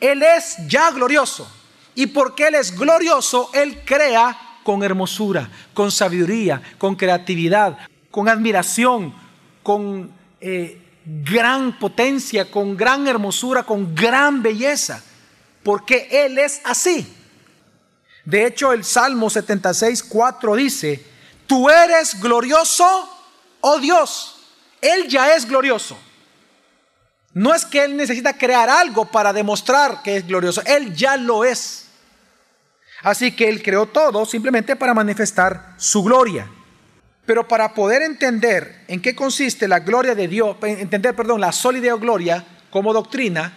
Él 0.00 0.22
es 0.22 0.56
ya 0.68 0.90
glorioso. 0.90 1.50
Y 1.94 2.06
porque 2.06 2.46
Él 2.46 2.54
es 2.54 2.78
glorioso, 2.78 3.50
Él 3.52 3.82
crea 3.84 4.38
con 4.62 4.84
hermosura, 4.84 5.50
con 5.74 5.90
sabiduría, 5.90 6.62
con 6.78 6.94
creatividad, 6.94 7.76
con 8.10 8.28
admiración, 8.28 9.12
con 9.64 10.12
eh, 10.40 10.80
gran 11.08 11.78
potencia, 11.78 12.50
con 12.50 12.76
gran 12.76 13.08
hermosura, 13.08 13.62
con 13.62 13.94
gran 13.94 14.42
belleza. 14.42 15.02
Porque 15.62 16.08
Él 16.10 16.38
es 16.38 16.60
así. 16.64 17.14
De 18.24 18.44
hecho, 18.44 18.72
el 18.72 18.84
Salmo 18.84 19.30
76, 19.30 20.02
4 20.02 20.56
dice, 20.56 21.02
tú 21.46 21.70
eres 21.70 22.20
glorioso, 22.20 23.08
oh 23.62 23.78
Dios. 23.78 24.34
Él 24.82 25.08
ya 25.08 25.34
es 25.34 25.46
glorioso. 25.46 25.96
No 27.32 27.54
es 27.54 27.64
que 27.64 27.84
Él 27.84 27.96
necesita 27.96 28.36
crear 28.36 28.68
algo 28.68 29.06
para 29.06 29.32
demostrar 29.32 30.02
que 30.02 30.16
es 30.16 30.26
glorioso, 30.26 30.62
Él 30.66 30.94
ya 30.94 31.16
lo 31.16 31.44
es. 31.44 31.86
Así 33.02 33.34
que 33.34 33.48
Él 33.48 33.62
creó 33.62 33.86
todo 33.86 34.26
simplemente 34.26 34.76
para 34.76 34.92
manifestar 34.92 35.74
su 35.78 36.02
gloria. 36.02 36.50
Pero 37.28 37.46
para 37.46 37.74
poder 37.74 38.00
entender 38.00 38.84
en 38.88 39.02
qué 39.02 39.14
consiste 39.14 39.68
la 39.68 39.80
gloria 39.80 40.14
de 40.14 40.28
Dios, 40.28 40.56
entender, 40.62 41.14
perdón, 41.14 41.42
la 41.42 41.52
sólida 41.52 41.92
gloria 41.96 42.42
como 42.70 42.94
doctrina, 42.94 43.52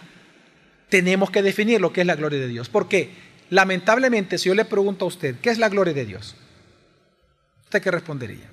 tenemos 0.90 1.30
que 1.30 1.40
definir 1.40 1.80
lo 1.80 1.90
que 1.90 2.02
es 2.02 2.06
la 2.06 2.14
gloria 2.14 2.38
de 2.38 2.48
Dios. 2.48 2.68
Porque 2.68 3.14
lamentablemente, 3.48 4.36
si 4.36 4.50
yo 4.50 4.54
le 4.54 4.66
pregunto 4.66 5.06
a 5.06 5.08
usted, 5.08 5.36
¿qué 5.40 5.48
es 5.48 5.56
la 5.56 5.70
gloria 5.70 5.94
de 5.94 6.04
Dios? 6.04 6.36
¿Usted 7.64 7.80
qué 7.80 7.90
respondería? 7.90 8.50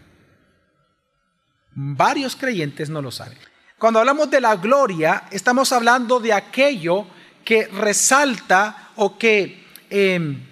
Varios 1.73 2.37
creyentes 2.37 2.89
no 2.89 3.01
lo 3.01 3.11
saben. 3.11 3.37
Cuando 3.77 3.99
hablamos 3.99 4.31
de 4.31 4.39
la 4.39 4.55
gloria, 4.55 5.25
estamos 5.31 5.73
hablando 5.73 6.21
de 6.21 6.31
aquello 6.31 7.07
que 7.43 7.65
resalta 7.65 8.91
o 8.95 9.17
que 9.17 9.65
em, 9.89 10.45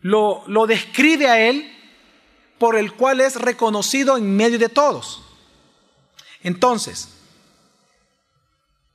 lo 0.00 0.66
describe 0.66 1.26
a 1.26 1.46
Él 1.46 1.74
por 2.58 2.76
el 2.76 2.92
cual 2.94 3.20
es 3.20 3.36
reconocido 3.36 4.16
en 4.16 4.36
medio 4.36 4.58
de 4.58 4.68
todos. 4.68 5.22
Entonces, 6.42 7.08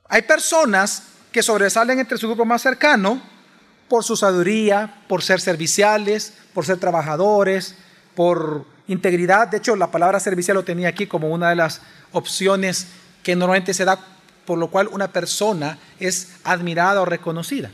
hay 0.07 0.21
personas 0.23 1.03
que 1.31 1.43
sobresalen 1.43 1.99
entre 1.99 2.17
su 2.17 2.27
grupo 2.27 2.45
más 2.45 2.61
cercano 2.61 3.21
por 3.89 4.03
su 4.03 4.15
sabiduría, 4.15 5.03
por 5.07 5.23
ser 5.23 5.41
serviciales, 5.41 6.33
por 6.53 6.65
ser 6.65 6.77
trabajadores, 6.77 7.75
por 8.15 8.65
integridad. 8.87 9.47
De 9.47 9.57
hecho, 9.57 9.75
la 9.75 9.91
palabra 9.91 10.19
servicial 10.19 10.55
lo 10.55 10.63
tenía 10.63 10.89
aquí 10.89 11.07
como 11.07 11.29
una 11.29 11.49
de 11.49 11.55
las 11.55 11.81
opciones 12.11 12.87
que 13.23 13.35
normalmente 13.35 13.73
se 13.73 13.85
da 13.85 13.99
por 14.45 14.57
lo 14.57 14.69
cual 14.69 14.89
una 14.91 15.11
persona 15.11 15.77
es 15.99 16.33
admirada 16.43 17.01
o 17.01 17.05
reconocida. 17.05 17.71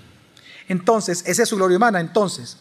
Entonces, 0.67 1.23
esa 1.25 1.43
es 1.43 1.49
su 1.49 1.55
gloria 1.55 1.77
humana. 1.77 1.99
Entonces, 1.99 2.57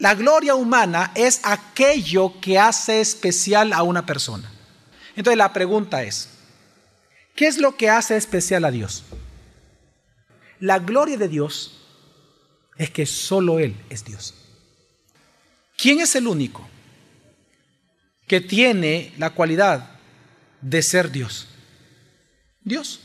la 0.00 0.14
gloria 0.14 0.54
humana 0.54 1.12
es 1.14 1.40
aquello 1.42 2.40
que 2.40 2.58
hace 2.58 3.02
especial 3.02 3.74
a 3.74 3.82
una 3.82 4.06
persona. 4.06 4.50
Entonces, 5.14 5.36
la 5.36 5.52
pregunta 5.52 6.02
es, 6.02 6.30
¿qué 7.36 7.46
es 7.46 7.58
lo 7.58 7.76
que 7.76 7.90
hace 7.90 8.16
especial 8.16 8.64
a 8.64 8.70
Dios? 8.70 9.04
La 10.58 10.78
gloria 10.78 11.18
de 11.18 11.28
Dios 11.28 11.82
es 12.78 12.90
que 12.90 13.04
solo 13.04 13.58
Él 13.58 13.76
es 13.90 14.02
Dios. 14.02 14.34
¿Quién 15.76 16.00
es 16.00 16.16
el 16.16 16.26
único 16.26 16.66
que 18.26 18.40
tiene 18.40 19.12
la 19.18 19.30
cualidad 19.30 19.98
de 20.62 20.82
ser 20.82 21.10
Dios? 21.10 21.46
Dios. 22.62 23.00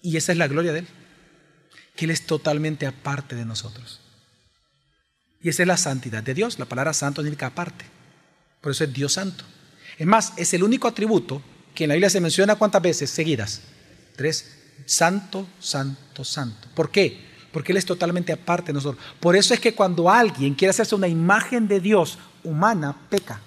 Y 0.00 0.16
esa 0.16 0.32
es 0.32 0.38
la 0.38 0.48
gloria 0.48 0.72
de 0.72 0.78
Él, 0.78 0.88
que 1.94 2.06
Él 2.06 2.10
es 2.10 2.24
totalmente 2.24 2.86
aparte 2.86 3.36
de 3.36 3.44
nosotros. 3.44 4.00
Y 5.42 5.48
esa 5.48 5.62
es 5.62 5.68
la 5.68 5.76
santidad 5.76 6.22
de 6.22 6.34
Dios. 6.34 6.58
La 6.58 6.64
palabra 6.64 6.92
santo 6.92 7.22
significa 7.22 7.46
aparte. 7.46 7.84
Por 8.60 8.72
eso 8.72 8.84
es 8.84 8.92
Dios 8.92 9.12
santo. 9.12 9.44
Es 9.96 10.06
más, 10.06 10.32
es 10.36 10.52
el 10.54 10.62
único 10.62 10.88
atributo 10.88 11.42
que 11.74 11.84
en 11.84 11.88
la 11.88 11.94
Biblia 11.94 12.10
se 12.10 12.20
menciona 12.20 12.56
cuántas 12.56 12.82
veces 12.82 13.10
seguidas. 13.10 13.60
Tres. 14.16 14.56
Santo, 14.84 15.46
santo, 15.60 16.24
santo. 16.24 16.68
¿Por 16.74 16.90
qué? 16.90 17.26
Porque 17.52 17.72
Él 17.72 17.78
es 17.78 17.86
totalmente 17.86 18.32
aparte 18.32 18.68
de 18.68 18.74
nosotros. 18.74 19.02
Por 19.20 19.36
eso 19.36 19.54
es 19.54 19.60
que 19.60 19.74
cuando 19.74 20.10
alguien 20.10 20.54
quiere 20.54 20.70
hacerse 20.70 20.94
una 20.94 21.08
imagen 21.08 21.68
de 21.68 21.80
Dios 21.80 22.18
humana, 22.44 22.96
peca. 23.08 23.40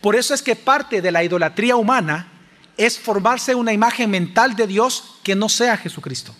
Por 0.00 0.16
eso 0.16 0.34
es 0.34 0.42
que 0.42 0.56
parte 0.56 1.00
de 1.00 1.12
la 1.12 1.24
idolatría 1.24 1.76
humana 1.76 2.32
es 2.76 2.98
formarse 2.98 3.54
una 3.54 3.72
imagen 3.72 4.10
mental 4.10 4.54
de 4.54 4.66
Dios 4.66 5.18
que 5.22 5.34
no 5.34 5.48
sea 5.48 5.76
Jesucristo. 5.76 6.34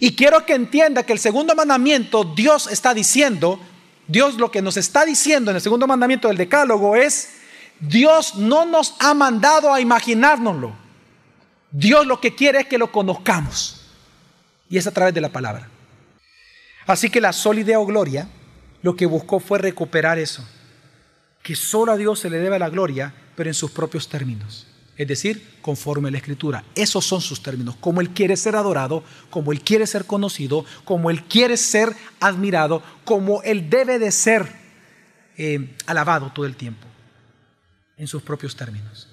Y 0.00 0.16
quiero 0.16 0.44
que 0.44 0.54
entienda 0.54 1.04
que 1.04 1.12
el 1.12 1.18
segundo 1.18 1.54
mandamiento, 1.54 2.24
Dios 2.24 2.66
está 2.66 2.94
diciendo, 2.94 3.60
Dios 4.06 4.36
lo 4.36 4.50
que 4.50 4.62
nos 4.62 4.76
está 4.76 5.04
diciendo 5.04 5.50
en 5.50 5.56
el 5.56 5.62
segundo 5.62 5.86
mandamiento 5.86 6.28
del 6.28 6.36
Decálogo 6.36 6.96
es, 6.96 7.36
Dios 7.78 8.36
no 8.36 8.64
nos 8.64 8.96
ha 8.98 9.14
mandado 9.14 9.72
a 9.72 9.80
imaginárnoslo. 9.80 10.74
Dios 11.70 12.06
lo 12.06 12.20
que 12.20 12.34
quiere 12.34 12.60
es 12.60 12.66
que 12.66 12.78
lo 12.78 12.90
conozcamos. 12.90 13.80
Y 14.68 14.78
es 14.78 14.86
a 14.86 14.92
través 14.92 15.14
de 15.14 15.20
la 15.20 15.30
palabra. 15.30 15.68
Así 16.86 17.10
que 17.10 17.20
la 17.20 17.30
o 17.30 17.86
gloria 17.86 18.28
lo 18.82 18.96
que 18.96 19.06
buscó 19.06 19.40
fue 19.40 19.58
recuperar 19.58 20.18
eso. 20.18 20.44
Que 21.42 21.54
solo 21.54 21.92
a 21.92 21.96
Dios 21.96 22.18
se 22.18 22.30
le 22.30 22.38
debe 22.38 22.58
la 22.58 22.68
gloria, 22.68 23.14
pero 23.36 23.48
en 23.48 23.54
sus 23.54 23.70
propios 23.70 24.08
términos 24.08 24.66
es 24.96 25.08
decir, 25.08 25.58
conforme 25.60 26.08
a 26.08 26.12
la 26.12 26.18
escritura. 26.18 26.64
Esos 26.74 27.04
son 27.04 27.20
sus 27.20 27.42
términos, 27.42 27.76
como 27.80 28.00
Él 28.00 28.10
quiere 28.10 28.36
ser 28.36 28.54
adorado, 28.56 29.02
como 29.30 29.52
Él 29.52 29.60
quiere 29.62 29.86
ser 29.86 30.04
conocido, 30.04 30.64
como 30.84 31.10
Él 31.10 31.24
quiere 31.24 31.56
ser 31.56 31.94
admirado, 32.20 32.82
como 33.04 33.42
Él 33.42 33.68
debe 33.68 33.98
de 33.98 34.12
ser 34.12 34.50
eh, 35.36 35.76
alabado 35.86 36.30
todo 36.32 36.46
el 36.46 36.56
tiempo, 36.56 36.86
en 37.96 38.06
sus 38.06 38.22
propios 38.22 38.54
términos. 38.54 39.08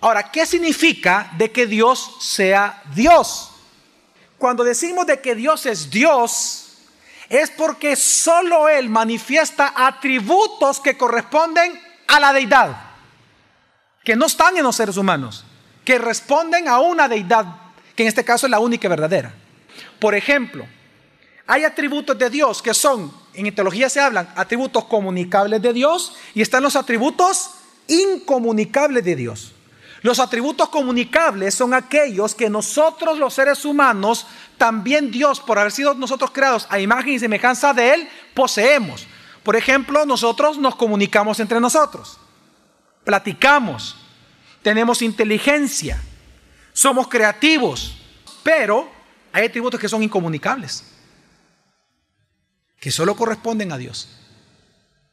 Ahora, 0.00 0.30
¿qué 0.30 0.46
significa 0.46 1.32
de 1.36 1.50
que 1.50 1.66
Dios 1.66 2.18
sea 2.20 2.82
Dios? 2.94 3.50
Cuando 4.38 4.62
decimos 4.62 5.06
de 5.06 5.20
que 5.20 5.34
Dios 5.34 5.66
es 5.66 5.90
Dios, 5.90 6.76
es 7.28 7.50
porque 7.50 7.96
solo 7.96 8.68
Él 8.68 8.88
manifiesta 8.88 9.72
atributos 9.74 10.78
que 10.78 10.96
corresponden 10.96 11.80
a 12.06 12.20
la 12.20 12.32
deidad 12.32 12.93
que 14.04 14.14
no 14.14 14.26
están 14.26 14.56
en 14.56 14.62
los 14.62 14.76
seres 14.76 14.98
humanos, 14.98 15.44
que 15.84 15.98
responden 15.98 16.68
a 16.68 16.78
una 16.78 17.08
deidad, 17.08 17.46
que 17.96 18.02
en 18.02 18.08
este 18.08 18.24
caso 18.24 18.46
es 18.46 18.50
la 18.50 18.60
única 18.60 18.86
y 18.86 18.90
verdadera. 18.90 19.34
Por 19.98 20.14
ejemplo, 20.14 20.66
hay 21.46 21.64
atributos 21.64 22.16
de 22.18 22.28
Dios 22.28 22.62
que 22.62 22.74
son, 22.74 23.12
en 23.32 23.52
teología 23.54 23.88
se 23.88 24.00
hablan, 24.00 24.28
atributos 24.36 24.84
comunicables 24.84 25.60
de 25.60 25.72
Dios 25.72 26.14
y 26.34 26.42
están 26.42 26.62
los 26.62 26.76
atributos 26.76 27.50
incomunicables 27.88 29.04
de 29.04 29.16
Dios. 29.16 29.52
Los 30.02 30.18
atributos 30.18 30.68
comunicables 30.68 31.54
son 31.54 31.72
aquellos 31.72 32.34
que 32.34 32.50
nosotros 32.50 33.18
los 33.18 33.32
seres 33.32 33.64
humanos, 33.64 34.26
también 34.58 35.10
Dios, 35.10 35.40
por 35.40 35.58
haber 35.58 35.72
sido 35.72 35.94
nosotros 35.94 36.30
creados 36.30 36.66
a 36.68 36.78
imagen 36.78 37.14
y 37.14 37.18
semejanza 37.18 37.72
de 37.72 37.94
Él, 37.94 38.08
poseemos. 38.34 39.06
Por 39.42 39.56
ejemplo, 39.56 40.04
nosotros 40.04 40.58
nos 40.58 40.76
comunicamos 40.76 41.40
entre 41.40 41.58
nosotros 41.58 42.18
platicamos, 43.04 43.96
tenemos 44.62 45.02
inteligencia, 45.02 46.00
somos 46.72 47.08
creativos, 47.08 47.96
pero 48.42 48.90
hay 49.32 49.46
atributos 49.46 49.78
que 49.78 49.88
son 49.88 50.02
incomunicables. 50.02 50.84
que 52.80 52.90
solo 52.90 53.16
corresponden 53.16 53.72
a 53.72 53.78
Dios. 53.78 54.10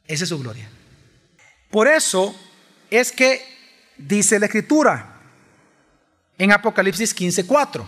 Esa 0.06 0.24
es 0.24 0.28
su 0.28 0.38
gloria. 0.38 0.68
Por 1.70 1.88
eso 1.88 2.34
es 2.90 3.10
que 3.10 3.42
dice 3.96 4.38
la 4.38 4.44
Escritura 4.44 5.20
en 6.36 6.52
Apocalipsis 6.52 7.14
15:4, 7.16 7.86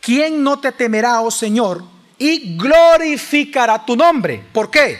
¿quién 0.00 0.42
no 0.42 0.58
te 0.58 0.72
temerá, 0.72 1.20
oh 1.20 1.30
Señor, 1.30 1.84
y 2.16 2.56
glorificará 2.56 3.84
tu 3.84 3.94
nombre? 3.94 4.42
¿Por 4.54 4.70
qué? 4.70 4.98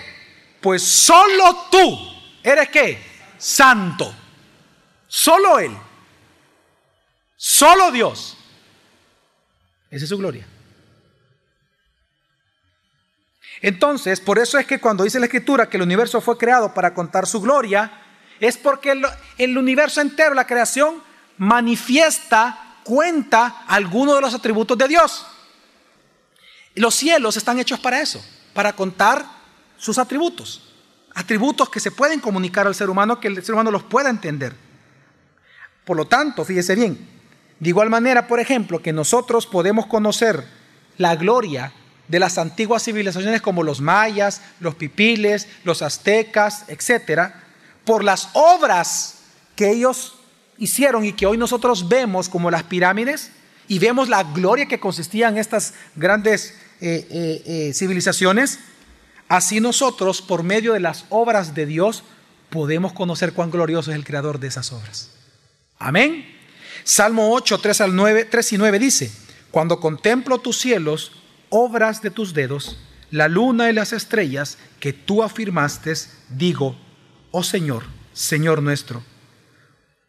Pues 0.60 0.82
solo 0.82 1.68
tú 1.70 1.98
eres 2.42 2.68
qué? 2.68 3.13
Santo. 3.38 4.14
Solo 5.06 5.58
Él. 5.58 5.76
Solo 7.36 7.90
Dios. 7.90 8.36
Esa 9.90 10.04
es 10.04 10.08
su 10.08 10.18
gloria. 10.18 10.46
Entonces, 13.60 14.20
por 14.20 14.38
eso 14.38 14.58
es 14.58 14.66
que 14.66 14.80
cuando 14.80 15.04
dice 15.04 15.18
la 15.18 15.26
Escritura 15.26 15.68
que 15.68 15.76
el 15.76 15.82
universo 15.84 16.20
fue 16.20 16.36
creado 16.36 16.74
para 16.74 16.92
contar 16.92 17.26
su 17.26 17.40
gloria, 17.40 17.90
es 18.40 18.58
porque 18.58 19.00
el, 19.38 19.56
universo 19.56 20.00
entero, 20.00 20.34
la 20.34 20.46
creación, 20.46 21.02
manifiesta, 21.38 22.80
cuenta 22.82 23.64
algunos 23.66 24.16
de 24.16 24.20
los 24.20 24.34
atributos 24.34 24.76
de 24.76 24.88
Dios. 24.88 25.26
Los 26.74 26.94
cielos 26.94 27.36
están 27.36 27.58
hechos 27.58 27.78
para 27.78 28.00
eso, 28.02 28.22
para 28.52 28.74
contar 28.74 29.24
sus 29.78 29.96
atributos. 29.96 30.73
Atributos 31.14 31.70
que 31.70 31.80
se 31.80 31.90
pueden 31.90 32.20
comunicar 32.20 32.66
al 32.66 32.74
ser 32.74 32.90
humano, 32.90 33.20
que 33.20 33.28
el 33.28 33.42
ser 33.42 33.54
humano 33.54 33.70
los 33.70 33.84
pueda 33.84 34.10
entender. 34.10 34.54
Por 35.84 35.96
lo 35.96 36.06
tanto, 36.06 36.44
fíjese 36.44 36.74
bien, 36.74 36.98
de 37.60 37.68
igual 37.68 37.90
manera, 37.90 38.26
por 38.26 38.40
ejemplo, 38.40 38.82
que 38.82 38.92
nosotros 38.92 39.46
podemos 39.46 39.86
conocer 39.86 40.44
la 40.98 41.16
gloria 41.16 41.72
de 42.08 42.18
las 42.18 42.38
antiguas 42.38 42.84
civilizaciones 42.84 43.40
como 43.40 43.62
los 43.62 43.80
mayas, 43.80 44.42
los 44.60 44.74
pipiles, 44.74 45.48
los 45.64 45.82
aztecas, 45.82 46.64
etcétera, 46.68 47.42
por 47.84 48.04
las 48.04 48.28
obras 48.32 49.20
que 49.56 49.70
ellos 49.70 50.16
hicieron 50.58 51.04
y 51.04 51.12
que 51.12 51.26
hoy 51.26 51.38
nosotros 51.38 51.88
vemos 51.88 52.28
como 52.28 52.50
las 52.50 52.64
pirámides 52.64 53.30
y 53.68 53.78
vemos 53.78 54.08
la 54.08 54.22
gloria 54.22 54.66
que 54.66 54.80
consistían 54.80 55.38
estas 55.38 55.74
grandes 55.96 56.54
eh, 56.80 57.06
eh, 57.10 57.42
eh, 57.46 57.72
civilizaciones, 57.74 58.58
así 59.36 59.60
nosotros 59.60 60.22
por 60.22 60.44
medio 60.44 60.74
de 60.74 60.80
las 60.80 61.06
obras 61.10 61.54
de 61.54 61.66
Dios 61.66 62.04
podemos 62.50 62.92
conocer 62.92 63.32
cuán 63.32 63.50
glorioso 63.50 63.90
es 63.90 63.96
el 63.96 64.04
creador 64.04 64.38
de 64.38 64.46
esas 64.46 64.72
obras. 64.72 65.10
Amén. 65.78 66.24
Salmo 66.84 67.32
8, 67.32 67.58
3 67.58 67.80
al 67.80 67.96
9, 67.96 68.26
3 68.26 68.52
y 68.52 68.58
9 68.58 68.78
dice, 68.78 69.12
cuando 69.50 69.80
contemplo 69.80 70.38
tus 70.38 70.58
cielos, 70.58 71.12
obras 71.48 72.00
de 72.00 72.10
tus 72.10 72.32
dedos, 72.32 72.78
la 73.10 73.26
luna 73.26 73.70
y 73.70 73.72
las 73.72 73.92
estrellas 73.92 74.58
que 74.78 74.92
tú 74.92 75.22
afirmaste, 75.22 75.92
digo, 76.28 76.76
oh 77.32 77.42
Señor, 77.42 77.84
Señor 78.12 78.62
nuestro, 78.62 79.02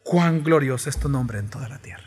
cuán 0.04 0.44
glorioso 0.44 0.88
es 0.88 0.98
tu 0.98 1.08
nombre 1.08 1.40
en 1.40 1.50
toda 1.50 1.68
la 1.68 1.78
tierra. 1.78 2.04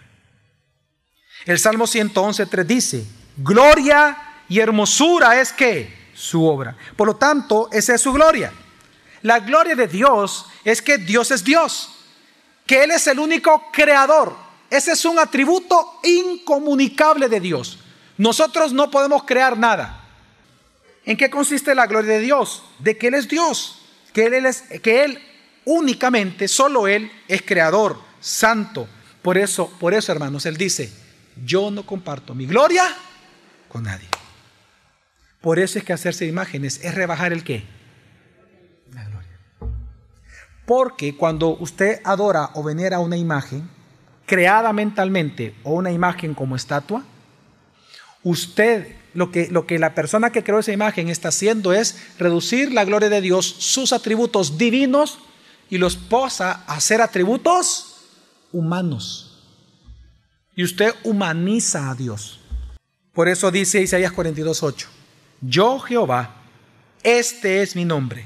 El 1.46 1.60
Salmo 1.60 1.86
111.3 1.86 2.64
dice, 2.66 3.06
gloria 3.36 4.18
y 4.48 4.60
hermosura 4.60 5.42
es 5.42 5.52
que 5.52 5.99
su 6.20 6.46
obra. 6.46 6.76
Por 6.98 7.08
lo 7.08 7.16
tanto, 7.16 7.70
esa 7.72 7.96
es 7.96 8.02
su 8.02 8.12
gloria. 8.12 8.52
La 9.22 9.40
gloria 9.40 9.74
de 9.74 9.88
Dios 9.88 10.46
es 10.66 10.82
que 10.82 10.98
Dios 10.98 11.32
es 11.32 11.46
Dios, 11.46 11.92
que 12.66 12.84
Él 12.84 12.92
es 12.92 13.08
el 13.08 13.20
único 13.20 13.72
creador. 13.72 14.36
Ese 14.70 14.92
es 14.92 15.06
un 15.06 15.18
atributo 15.18 16.02
incomunicable 16.04 17.30
de 17.30 17.40
Dios. 17.40 17.80
Nosotros 18.18 18.74
no 18.74 18.92
podemos 18.92 19.24
crear 19.24 19.58
nada. 19.58 20.04
¿En 21.06 21.16
qué 21.16 21.30
consiste 21.30 21.74
la 21.74 21.88
gloria 21.88 22.16
de 22.16 22.20
Dios? 22.20 22.64
De 22.80 22.98
que 22.98 23.08
Él 23.08 23.14
es 23.14 23.30
Dios, 23.30 23.82
que 24.12 24.26
Él, 24.26 24.46
es, 24.46 24.64
que 24.84 25.06
Él 25.06 25.24
únicamente, 25.64 26.50
solo 26.50 26.86
Él 26.86 27.10
es 27.30 27.44
creador, 27.44 27.98
santo. 28.20 28.90
Por 29.22 29.38
eso, 29.38 29.70
por 29.80 29.94
eso, 29.94 30.12
hermanos, 30.12 30.46
Él 30.46 30.58
dice, 30.58 30.92
yo 31.46 31.72
no 31.72 31.86
comparto 31.86 32.36
mi 32.36 32.46
gloria 32.46 32.94
con 33.70 33.84
nadie. 33.84 34.10
Por 35.42 35.60
eso 35.60 35.80
es 35.80 35.86
que 35.86 35.94
hacerse 35.94 36.26
imágenes 36.26 36.80
es 36.84 36.96
rebajar 36.96 37.34
el 37.34 37.44
qué? 37.44 37.64
La 38.94 39.06
gloria. 39.06 39.40
Porque 40.66 41.16
cuando 41.16 41.58
usted 41.58 42.02
adora 42.04 42.52
o 42.54 42.64
venera 42.64 43.00
una 43.00 43.18
imagen, 43.18 43.70
creada 44.26 44.74
mentalmente 44.74 45.56
o 45.64 45.74
una 45.74 45.92
imagen 45.92 46.34
como 46.34 46.56
estatua, 46.56 47.04
Usted, 48.24 48.96
lo 49.14 49.32
que, 49.32 49.48
lo 49.48 49.66
que 49.66 49.80
la 49.80 49.96
persona 49.96 50.32
que 50.32 50.44
creó 50.44 50.60
esa 50.60 50.74
imagen 50.74 51.10
está 51.10 51.30
haciendo 51.30 51.72
es 51.72 51.98
reducir 52.18 52.74
la 52.74 52.84
gloria 52.84 53.10
de 53.10 53.22
Dios, 53.22 53.46
sus 53.46 53.94
atributos 53.94 54.58
divinos, 54.58 55.20
y 55.70 55.78
los 55.78 55.96
posa 55.96 56.64
a 56.66 56.80
ser 56.82 57.02
atributos 57.02 58.08
humanos. 58.52 59.44
Y 60.56 60.64
usted 60.64 60.94
humaniza 61.04 61.92
a 61.92 61.96
Dios. 61.96 62.40
Por 63.14 63.30
eso 63.30 63.52
dice 63.52 63.82
Isaías 63.82 64.12
42:8, 64.12 64.88
yo 65.42 65.80
Jehová, 65.80 66.36
este 67.04 67.62
es 67.62 67.76
mi 67.76 67.86
nombre, 67.86 68.26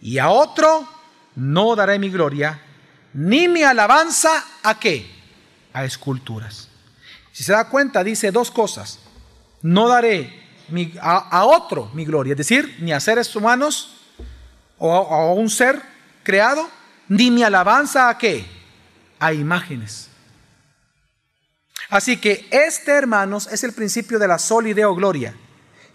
y 0.00 0.18
a 0.18 0.30
otro 0.30 0.88
no 1.36 1.74
daré 1.76 1.98
mi 1.98 2.10
gloria, 2.10 2.60
ni 3.12 3.48
mi 3.48 3.62
alabanza 3.62 4.44
a 4.62 4.78
qué? 4.78 5.10
A 5.72 5.84
esculturas. 5.84 6.68
Si 7.32 7.44
se 7.44 7.52
da 7.52 7.68
cuenta, 7.68 8.04
dice 8.04 8.30
dos 8.30 8.50
cosas 8.50 9.00
no 9.62 9.88
daré 9.88 10.40
a, 11.00 11.44
otro 11.44 11.90
mi 11.94 12.04
gloria, 12.04 12.32
es 12.32 12.38
decir, 12.38 12.76
ni 12.80 12.92
a 12.92 13.00
seres 13.00 13.34
humanos 13.34 13.96
o 14.78 14.92
a, 14.92 15.32
un 15.34 15.50
ser 15.50 15.82
creado, 16.22 16.68
ni 17.08 17.30
mi 17.30 17.42
alabanza 17.42 18.08
a 18.08 18.16
qué? 18.16 18.46
A 19.18 19.32
imágenes. 19.32 20.08
Así 21.88 22.18
que 22.18 22.46
este, 22.50 22.92
hermanos, 22.92 23.48
es 23.50 23.64
el 23.64 23.72
principio 23.72 24.18
de 24.18 24.28
la 24.28 24.38
solideo 24.38 24.94
gloria, 24.94 25.34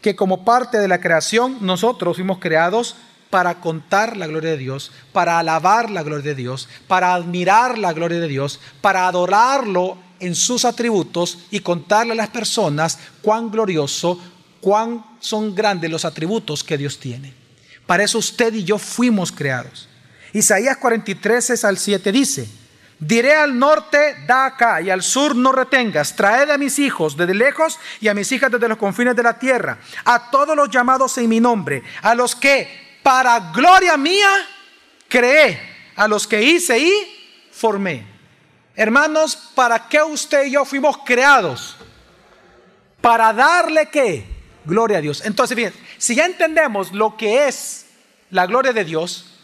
que 0.06 0.16
como 0.16 0.46
parte 0.46 0.78
de 0.78 0.88
la 0.88 1.02
creación 1.02 1.58
nosotros 1.62 2.18
fuimos 2.18 2.38
creados 2.38 2.96
para 3.32 3.60
contar 3.60 4.16
la 4.16 4.28
gloria 4.28 4.52
de 4.52 4.58
Dios, 4.58 4.92
para 5.12 5.40
alabar 5.40 5.90
la 5.90 6.04
gloria 6.04 6.26
de 6.26 6.36
Dios, 6.36 6.70
para 6.88 7.16
admirar 7.16 7.80
la 7.80 7.92
gloria 7.92 8.20
de 8.20 8.28
Dios, 8.28 8.60
para 8.82 9.08
adorarlo 9.08 9.98
en 10.20 10.36
sus 10.36 10.64
atributos 10.64 11.40
y 11.50 11.62
contarle 11.62 12.12
a 12.12 12.18
las 12.18 12.28
personas 12.28 13.00
cuán 13.24 13.50
glorioso, 13.50 14.20
cuán 14.62 15.04
son 15.20 15.56
grandes 15.56 15.90
los 15.90 16.06
atributos 16.06 16.64
que 16.64 16.78
Dios 16.78 17.00
tiene. 17.00 17.34
Para 17.88 18.04
eso 18.04 18.20
usted 18.20 18.54
y 18.54 18.64
yo 18.64 18.78
fuimos 18.78 19.32
creados. 19.32 19.90
Isaías 20.34 20.78
43 20.78 21.64
al 21.64 21.80
7 21.80 22.12
dice, 22.12 22.48
diré 23.00 23.36
al 23.36 23.58
norte, 23.58 24.16
da 24.26 24.46
acá, 24.46 24.82
y 24.82 24.90
al 24.90 25.04
sur 25.04 25.36
no 25.36 25.52
retengas, 25.52 26.16
traed 26.16 26.50
a 26.50 26.58
mis 26.58 26.80
hijos 26.80 27.18
desde 27.18 27.34
lejos 27.34 27.80
y 28.00 28.08
a 28.08 28.14
mis 28.14 28.32
hijas 28.32 28.52
desde 28.52 28.68
los 28.68 28.78
confines 28.78 29.16
de 29.16 29.24
la 29.24 29.38
tierra, 29.38 29.78
a 30.06 30.30
todos 30.30 30.56
los 30.56 30.70
llamados 30.70 31.18
en 31.18 31.30
mi 31.30 31.40
nombre, 31.40 31.84
a 32.02 32.16
los 32.16 32.36
que 32.36 33.00
para 33.04 33.52
gloria 33.52 33.98
mía 33.98 34.30
creé, 35.08 35.60
a 35.96 36.08
los 36.08 36.28
que 36.28 36.42
hice 36.42 36.80
y 36.80 36.92
formé. 37.52 38.06
Hermanos, 38.76 39.36
¿para 39.56 39.88
qué 39.88 40.02
usted 40.02 40.46
y 40.46 40.52
yo 40.52 40.66
fuimos 40.66 40.98
creados? 41.06 41.78
Para 43.00 43.32
darle 43.32 43.88
qué? 43.90 44.26
Gloria 44.66 44.98
a 44.98 45.02
Dios. 45.02 45.24
Entonces, 45.24 45.56
bien, 45.56 45.74
si 45.98 46.16
ya 46.16 46.26
entendemos 46.26 46.92
lo 46.92 47.16
que 47.16 47.48
es 47.48 47.86
la 48.32 48.48
gloria 48.48 48.74
de 48.74 48.84
Dios, 48.84 49.35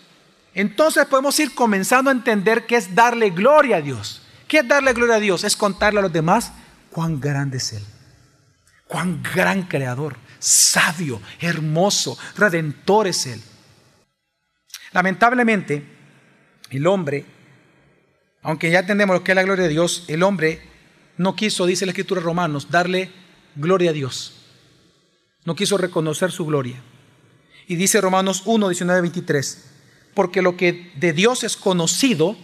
entonces 0.54 1.06
podemos 1.06 1.40
ir 1.40 1.54
comenzando 1.54 2.10
a 2.10 2.14
entender 2.14 2.66
qué 2.66 2.76
es 2.76 2.94
darle 2.94 3.30
gloria 3.30 3.78
a 3.78 3.82
Dios. 3.82 4.22
¿Qué 4.48 4.60
es 4.60 4.68
darle 4.68 4.94
gloria 4.94 5.16
a 5.16 5.20
Dios? 5.20 5.44
Es 5.44 5.56
contarle 5.56 6.00
a 6.00 6.04
los 6.04 6.14
demás 6.14 6.52
cuán 6.90 7.20
grande 7.20 7.58
es 7.58 7.74
Él. 7.74 7.84
Cuán 8.88 9.24
gran 9.24 9.64
creador, 9.64 10.18
sabio, 10.40 11.22
hermoso, 11.40 12.18
redentor 12.36 13.08
es 13.08 13.26
Él. 13.26 13.42
Lamentablemente, 14.92 15.86
el 16.70 16.86
hombre 16.88 17.26
aunque 18.44 18.72
ya 18.72 18.80
entendemos 18.80 19.16
lo 19.16 19.24
que 19.24 19.32
es 19.32 19.36
la 19.36 19.44
gloria 19.44 19.64
de 19.64 19.70
Dios, 19.70 20.06
el 20.08 20.24
hombre 20.24 20.62
no 21.18 21.36
quiso, 21.36 21.66
dice 21.66 21.86
la 21.86 21.92
escritura 21.92 22.20
de 22.20 22.26
Romanos, 22.26 22.72
darle 22.72 23.12
gloria 23.56 23.92
a 23.92 23.94
Dios. 23.94 24.34
No 25.46 25.56
quiso 25.56 25.78
reconocer 25.78 26.32
su 26.32 26.46
gloria. 26.46 26.82
Y 27.68 27.76
dice 27.76 28.02
Romanos 28.02 28.44
1, 28.46 28.70
19, 28.70 29.02
23, 29.02 29.71
porque 30.14 30.42
lo 30.42 30.58
que 30.58 30.92
de 30.96 31.14
Dios 31.14 31.44
es 31.44 31.56
conocido 31.56 32.36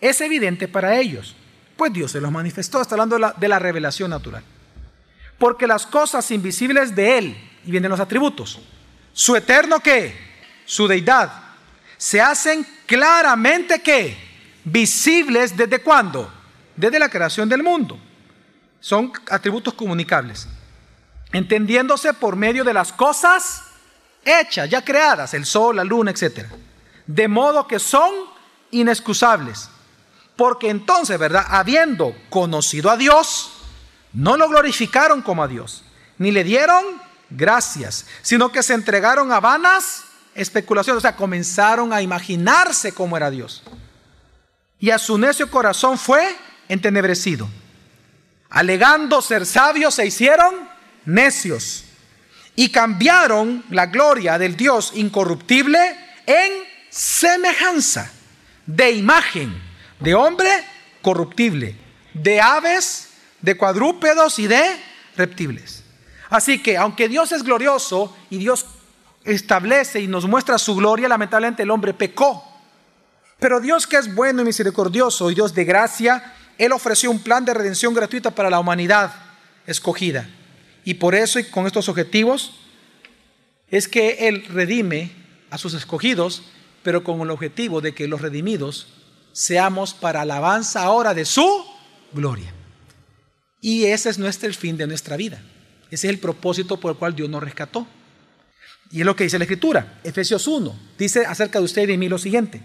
es 0.00 0.20
evidente 0.20 0.68
para 0.68 0.98
ellos, 0.98 1.34
pues 1.76 1.92
Dios 1.92 2.12
se 2.12 2.20
los 2.20 2.30
manifestó, 2.30 2.80
está 2.80 2.94
hablando 2.94 3.16
de 3.38 3.48
la, 3.48 3.58
revelación 3.58 4.10
natural. 4.10 4.44
Porque 5.38 5.66
las 5.66 5.86
cosas 5.86 6.30
invisibles 6.30 6.94
de 6.94 7.18
Él, 7.18 7.50
y 7.64 7.70
vienen 7.70 7.90
los 7.90 8.00
atributos, 8.00 8.60
su 9.12 9.34
eterno 9.34 9.80
que, 9.80 10.14
su 10.64 10.86
deidad, 10.86 11.32
se 11.96 12.20
hacen 12.20 12.66
claramente 12.86 13.80
que 13.80 14.16
visibles 14.64 15.56
desde 15.56 15.80
cuándo? 15.80 16.30
Desde 16.76 16.98
la 16.98 17.08
creación 17.08 17.48
del 17.48 17.62
mundo. 17.62 17.98
Son 18.80 19.12
atributos 19.30 19.74
comunicables. 19.74 20.46
Entendiéndose 21.32 22.12
por 22.14 22.36
medio 22.36 22.62
de 22.62 22.74
las 22.74 22.92
cosas 22.92 23.62
hechas, 24.24 24.68
ya 24.68 24.84
creadas, 24.84 25.34
el 25.34 25.46
sol, 25.46 25.76
la 25.76 25.84
luna, 25.84 26.10
etc. 26.10 26.46
De 27.06 27.28
modo 27.28 27.66
que 27.66 27.78
son 27.78 28.12
inexcusables. 28.70 29.68
Porque 30.36 30.68
entonces, 30.68 31.18
¿verdad? 31.18 31.46
Habiendo 31.48 32.14
conocido 32.30 32.90
a 32.90 32.96
Dios, 32.96 33.52
no 34.12 34.36
lo 34.36 34.48
glorificaron 34.48 35.22
como 35.22 35.42
a 35.42 35.48
Dios, 35.48 35.84
ni 36.18 36.32
le 36.32 36.44
dieron 36.44 36.84
gracias, 37.30 38.06
sino 38.22 38.50
que 38.50 38.62
se 38.62 38.74
entregaron 38.74 39.32
a 39.32 39.40
vanas 39.40 40.04
especulaciones, 40.34 40.98
o 40.98 41.00
sea, 41.00 41.16
comenzaron 41.16 41.92
a 41.92 42.02
imaginarse 42.02 42.92
cómo 42.92 43.16
era 43.16 43.30
Dios. 43.30 43.62
Y 44.78 44.90
a 44.90 44.98
su 44.98 45.18
necio 45.18 45.50
corazón 45.50 45.98
fue 45.98 46.36
entenebrecido. 46.68 47.48
Alegando 48.50 49.22
ser 49.22 49.46
sabios, 49.46 49.94
se 49.94 50.06
hicieron 50.06 50.68
necios 51.04 51.84
y 52.56 52.70
cambiaron 52.70 53.64
la 53.70 53.86
gloria 53.86 54.38
del 54.38 54.56
Dios 54.56 54.92
incorruptible 54.94 55.96
en 56.26 56.73
semejanza 56.94 58.08
de 58.66 58.92
imagen 58.92 59.52
de 59.98 60.14
hombre 60.14 60.48
corruptible, 61.02 61.76
de 62.14 62.40
aves, 62.40 63.08
de 63.40 63.56
cuadrúpedos 63.56 64.38
y 64.38 64.46
de 64.46 64.62
reptiles. 65.16 65.82
Así 66.30 66.62
que 66.62 66.76
aunque 66.76 67.08
Dios 67.08 67.32
es 67.32 67.42
glorioso 67.42 68.16
y 68.30 68.38
Dios 68.38 68.66
establece 69.24 70.00
y 70.00 70.06
nos 70.06 70.26
muestra 70.26 70.56
su 70.56 70.76
gloria, 70.76 71.08
lamentablemente 71.08 71.64
el 71.64 71.70
hombre 71.72 71.94
pecó. 71.94 72.44
Pero 73.40 73.60
Dios 73.60 73.88
que 73.88 73.96
es 73.96 74.14
bueno 74.14 74.42
y 74.42 74.44
misericordioso 74.44 75.30
y 75.32 75.34
Dios 75.34 75.52
de 75.52 75.64
gracia, 75.64 76.32
Él 76.58 76.70
ofreció 76.70 77.10
un 77.10 77.18
plan 77.18 77.44
de 77.44 77.54
redención 77.54 77.92
gratuita 77.92 78.30
para 78.30 78.50
la 78.50 78.60
humanidad 78.60 79.12
escogida. 79.66 80.28
Y 80.84 80.94
por 80.94 81.16
eso 81.16 81.40
y 81.40 81.44
con 81.44 81.66
estos 81.66 81.88
objetivos 81.88 82.60
es 83.68 83.88
que 83.88 84.28
Él 84.28 84.46
redime 84.48 85.10
a 85.50 85.58
sus 85.58 85.74
escogidos, 85.74 86.44
pero 86.84 87.02
con 87.02 87.20
el 87.22 87.30
objetivo 87.30 87.80
de 87.80 87.94
que 87.94 88.06
los 88.06 88.20
redimidos 88.20 88.86
seamos 89.32 89.94
para 89.94 90.20
alabanza 90.20 90.82
ahora 90.82 91.14
de 91.14 91.24
su 91.24 91.64
gloria. 92.12 92.52
Y 93.60 93.86
ese 93.86 94.10
es 94.10 94.18
nuestro 94.18 94.48
el 94.48 94.54
fin 94.54 94.76
de 94.76 94.86
nuestra 94.86 95.16
vida. 95.16 95.42
Ese 95.90 96.06
es 96.06 96.12
el 96.12 96.20
propósito 96.20 96.78
por 96.78 96.92
el 96.92 96.98
cual 96.98 97.16
Dios 97.16 97.28
nos 97.28 97.42
rescató. 97.42 97.86
Y 98.90 99.00
es 99.00 99.06
lo 99.06 99.16
que 99.16 99.24
dice 99.24 99.38
la 99.38 99.44
Escritura. 99.44 99.98
Efesios 100.04 100.46
1 100.46 100.78
dice 100.98 101.24
acerca 101.26 101.58
de 101.58 101.64
usted 101.64 101.82
y 101.82 101.86
de 101.86 101.98
mí 101.98 102.08
lo 102.08 102.18
siguiente. 102.18 102.62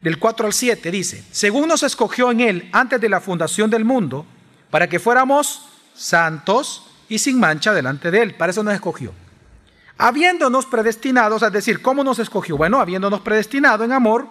Del 0.00 0.18
4 0.18 0.46
al 0.46 0.52
7 0.52 0.90
dice, 0.90 1.24
según 1.30 1.68
nos 1.68 1.82
escogió 1.84 2.30
en 2.30 2.40
Él 2.40 2.68
antes 2.72 3.00
de 3.00 3.08
la 3.08 3.20
fundación 3.20 3.70
del 3.70 3.84
mundo, 3.84 4.26
para 4.70 4.88
que 4.88 4.98
fuéramos 4.98 5.62
santos 5.94 6.84
y 7.08 7.18
sin 7.20 7.38
mancha 7.38 7.72
delante 7.72 8.10
de 8.10 8.22
Él. 8.22 8.34
Para 8.34 8.50
eso 8.50 8.62
nos 8.62 8.74
escogió. 8.74 9.12
Habiéndonos 9.98 10.64
predestinados, 10.66 11.42
es 11.42 11.52
decir, 11.52 11.82
¿cómo 11.82 12.04
nos 12.04 12.20
escogió? 12.20 12.56
Bueno, 12.56 12.80
habiéndonos 12.80 13.20
predestinado 13.20 13.82
en 13.82 13.92
amor, 13.92 14.28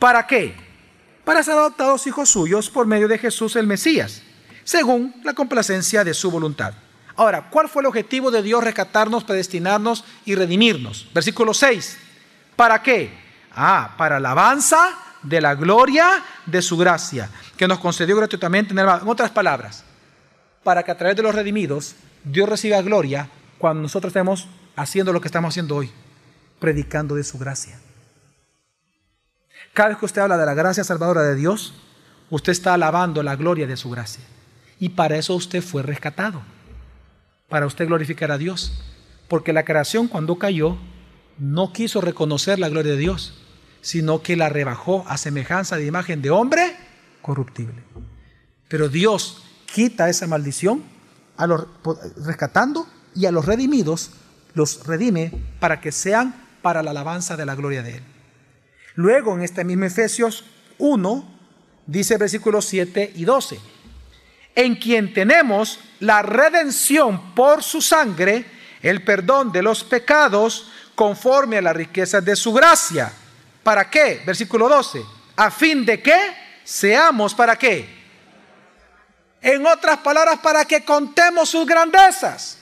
¿para 0.00 0.26
qué? 0.26 0.56
Para 1.24 1.44
ser 1.44 1.54
adoptados 1.54 2.08
hijos 2.08 2.28
suyos 2.28 2.68
por 2.68 2.86
medio 2.86 3.06
de 3.06 3.16
Jesús 3.18 3.54
el 3.54 3.68
Mesías, 3.68 4.22
según 4.64 5.14
la 5.22 5.32
complacencia 5.32 6.02
de 6.02 6.12
su 6.12 6.28
voluntad. 6.28 6.74
Ahora, 7.14 7.50
¿cuál 7.50 7.68
fue 7.68 7.82
el 7.82 7.86
objetivo 7.86 8.32
de 8.32 8.42
Dios 8.42 8.64
rescatarnos, 8.64 9.22
predestinarnos 9.22 10.04
y 10.24 10.34
redimirnos? 10.34 11.08
Versículo 11.14 11.54
6. 11.54 11.98
¿Para 12.56 12.82
qué? 12.82 13.16
Ah, 13.54 13.94
para 13.96 14.16
alabanza 14.16 14.90
de 15.22 15.40
la 15.40 15.54
gloria 15.54 16.24
de 16.46 16.62
su 16.62 16.76
gracia, 16.76 17.30
que 17.56 17.68
nos 17.68 17.78
concedió 17.78 18.16
gratuitamente. 18.16 18.72
En 18.72 19.08
otras 19.08 19.30
palabras, 19.30 19.84
para 20.64 20.82
que 20.82 20.90
a 20.90 20.98
través 20.98 21.16
de 21.16 21.22
los 21.22 21.34
redimidos 21.34 21.94
Dios 22.24 22.48
reciba 22.48 22.82
gloria 22.82 23.28
cuando 23.58 23.82
nosotros 23.82 24.10
estemos 24.10 24.48
haciendo 24.80 25.12
lo 25.12 25.20
que 25.20 25.28
estamos 25.28 25.52
haciendo 25.52 25.76
hoy, 25.76 25.90
predicando 26.58 27.14
de 27.14 27.24
su 27.24 27.38
gracia. 27.38 27.78
Cada 29.74 29.90
vez 29.90 29.98
que 29.98 30.06
usted 30.06 30.22
habla 30.22 30.36
de 30.36 30.46
la 30.46 30.54
gracia 30.54 30.84
salvadora 30.84 31.22
de 31.22 31.34
Dios, 31.34 31.74
usted 32.30 32.52
está 32.52 32.74
alabando 32.74 33.22
la 33.22 33.36
gloria 33.36 33.66
de 33.66 33.76
su 33.76 33.90
gracia. 33.90 34.24
Y 34.78 34.90
para 34.90 35.16
eso 35.16 35.34
usted 35.34 35.62
fue 35.62 35.82
rescatado, 35.82 36.42
para 37.48 37.66
usted 37.66 37.86
glorificar 37.86 38.32
a 38.32 38.38
Dios. 38.38 38.82
Porque 39.28 39.52
la 39.52 39.64
creación 39.64 40.08
cuando 40.08 40.38
cayó 40.38 40.76
no 41.38 41.72
quiso 41.72 42.00
reconocer 42.00 42.58
la 42.58 42.68
gloria 42.68 42.92
de 42.92 42.98
Dios, 42.98 43.34
sino 43.80 44.22
que 44.22 44.36
la 44.36 44.48
rebajó 44.48 45.04
a 45.08 45.18
semejanza 45.18 45.76
de 45.76 45.86
imagen 45.86 46.22
de 46.22 46.30
hombre 46.30 46.76
corruptible. 47.22 47.82
Pero 48.68 48.88
Dios 48.88 49.42
quita 49.72 50.08
esa 50.08 50.26
maldición 50.26 50.82
a 51.36 51.46
los, 51.46 51.66
rescatando 52.24 52.86
y 53.14 53.26
a 53.26 53.32
los 53.32 53.46
redimidos 53.46 54.10
los 54.54 54.86
redime 54.86 55.32
para 55.58 55.80
que 55.80 55.92
sean 55.92 56.34
para 56.62 56.82
la 56.82 56.90
alabanza 56.90 57.36
de 57.36 57.46
la 57.46 57.54
gloria 57.54 57.82
de 57.82 57.96
Él. 57.96 58.02
Luego 58.94 59.34
en 59.34 59.42
este 59.42 59.64
mismo 59.64 59.84
Efesios 59.84 60.44
1 60.78 61.38
dice 61.86 62.16
versículos 62.18 62.66
7 62.66 63.12
y 63.16 63.24
12, 63.24 63.58
en 64.54 64.76
quien 64.76 65.14
tenemos 65.14 65.78
la 66.00 66.22
redención 66.22 67.34
por 67.34 67.62
su 67.62 67.80
sangre, 67.80 68.44
el 68.82 69.02
perdón 69.04 69.52
de 69.52 69.62
los 69.62 69.84
pecados 69.84 70.70
conforme 70.94 71.58
a 71.58 71.62
la 71.62 71.72
riqueza 71.72 72.20
de 72.20 72.36
su 72.36 72.52
gracia. 72.52 73.12
¿Para 73.62 73.88
qué? 73.88 74.22
Versículo 74.26 74.68
12, 74.68 75.02
a 75.36 75.50
fin 75.50 75.84
de 75.84 76.02
que 76.02 76.18
seamos 76.64 77.34
para 77.34 77.56
qué? 77.56 78.00
En 79.42 79.64
otras 79.66 79.98
palabras, 79.98 80.38
para 80.40 80.64
que 80.64 80.84
contemos 80.84 81.48
sus 81.48 81.66
grandezas. 81.66 82.59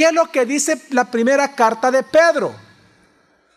¿Qué 0.00 0.06
es 0.06 0.12
lo 0.14 0.30
que 0.30 0.46
dice 0.46 0.80
la 0.92 1.10
primera 1.10 1.54
carta 1.54 1.90
de 1.90 2.02
Pedro? 2.02 2.54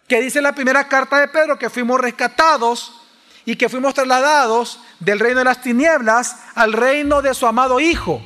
¿Qué 0.10 0.20
dice 0.20 0.42
la 0.42 0.54
primera 0.54 0.90
carta 0.90 1.18
de 1.22 1.30
Pedro? 1.30 1.58
Que 1.58 1.70
fuimos 1.70 2.02
rescatados 2.02 3.00
y 3.46 3.56
que 3.56 3.70
fuimos 3.70 3.94
trasladados 3.94 4.82
del 5.00 5.22
reino 5.22 5.40
de 5.40 5.46
las 5.46 5.62
tinieblas 5.62 6.36
al 6.54 6.74
reino 6.74 7.22
de 7.22 7.34
su 7.34 7.48
amado 7.48 7.80
Hijo. 7.80 8.22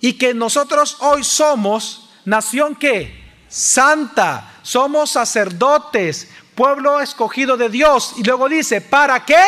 Y 0.00 0.12
que 0.12 0.34
nosotros 0.34 0.98
hoy 1.00 1.24
somos 1.24 2.10
nación 2.24 2.76
que 2.76 3.20
santa, 3.48 4.58
somos 4.62 5.10
sacerdotes, 5.10 6.30
pueblo 6.54 7.00
escogido 7.00 7.56
de 7.56 7.70
Dios. 7.70 8.14
Y 8.18 8.22
luego 8.22 8.48
dice, 8.48 8.80
¿para 8.80 9.24
qué? 9.24 9.42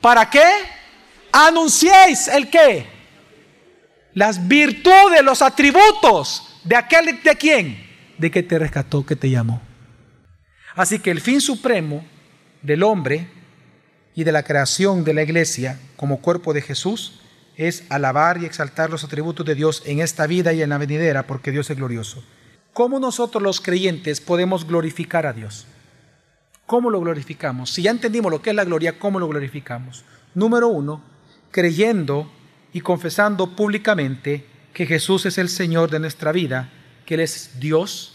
¿Para 0.00 0.30
qué? 0.30 0.50
Anunciéis 1.32 2.28
el 2.28 2.48
qué? 2.48 2.90
Las 4.14 4.48
virtudes, 4.48 5.22
los 5.22 5.42
atributos 5.42 6.48
¿De 6.64 6.76
aquel 6.76 7.20
de 7.22 7.36
quién? 7.36 7.76
De 8.18 8.30
que 8.30 8.42
te 8.42 8.58
rescató, 8.58 9.04
que 9.04 9.16
te 9.16 9.30
llamó. 9.30 9.60
Así 10.74 10.98
que 10.98 11.10
el 11.10 11.20
fin 11.20 11.40
supremo 11.40 12.04
del 12.62 12.82
hombre 12.82 13.28
y 14.14 14.24
de 14.24 14.32
la 14.32 14.42
creación 14.42 15.04
de 15.04 15.14
la 15.14 15.22
iglesia 15.22 15.78
como 15.96 16.20
cuerpo 16.20 16.52
de 16.52 16.62
Jesús 16.62 17.20
es 17.56 17.84
alabar 17.90 18.40
y 18.40 18.46
exaltar 18.46 18.90
los 18.90 19.04
atributos 19.04 19.44
de 19.44 19.54
Dios 19.54 19.82
en 19.86 20.00
esta 20.00 20.26
vida 20.26 20.52
y 20.52 20.62
en 20.62 20.70
la 20.70 20.78
venidera, 20.78 21.26
porque 21.26 21.50
Dios 21.50 21.68
es 21.70 21.76
glorioso. 21.76 22.24
¿Cómo 22.72 22.98
nosotros 22.98 23.42
los 23.42 23.60
creyentes 23.60 24.20
podemos 24.20 24.66
glorificar 24.66 25.26
a 25.26 25.32
Dios? 25.32 25.66
¿Cómo 26.64 26.90
lo 26.90 27.00
glorificamos? 27.00 27.70
Si 27.70 27.82
ya 27.82 27.90
entendimos 27.90 28.30
lo 28.30 28.40
que 28.40 28.50
es 28.50 28.56
la 28.56 28.64
gloria, 28.64 28.98
¿cómo 28.98 29.18
lo 29.18 29.28
glorificamos? 29.28 30.04
Número 30.34 30.68
uno, 30.68 31.02
creyendo 31.50 32.32
y 32.72 32.80
confesando 32.80 33.54
públicamente 33.54 34.46
que 34.72 34.86
Jesús 34.86 35.26
es 35.26 35.38
el 35.38 35.48
Señor 35.48 35.90
de 35.90 36.00
nuestra 36.00 36.32
vida, 36.32 36.70
que 37.06 37.14
Él 37.14 37.20
es 37.20 37.60
Dios, 37.60 38.14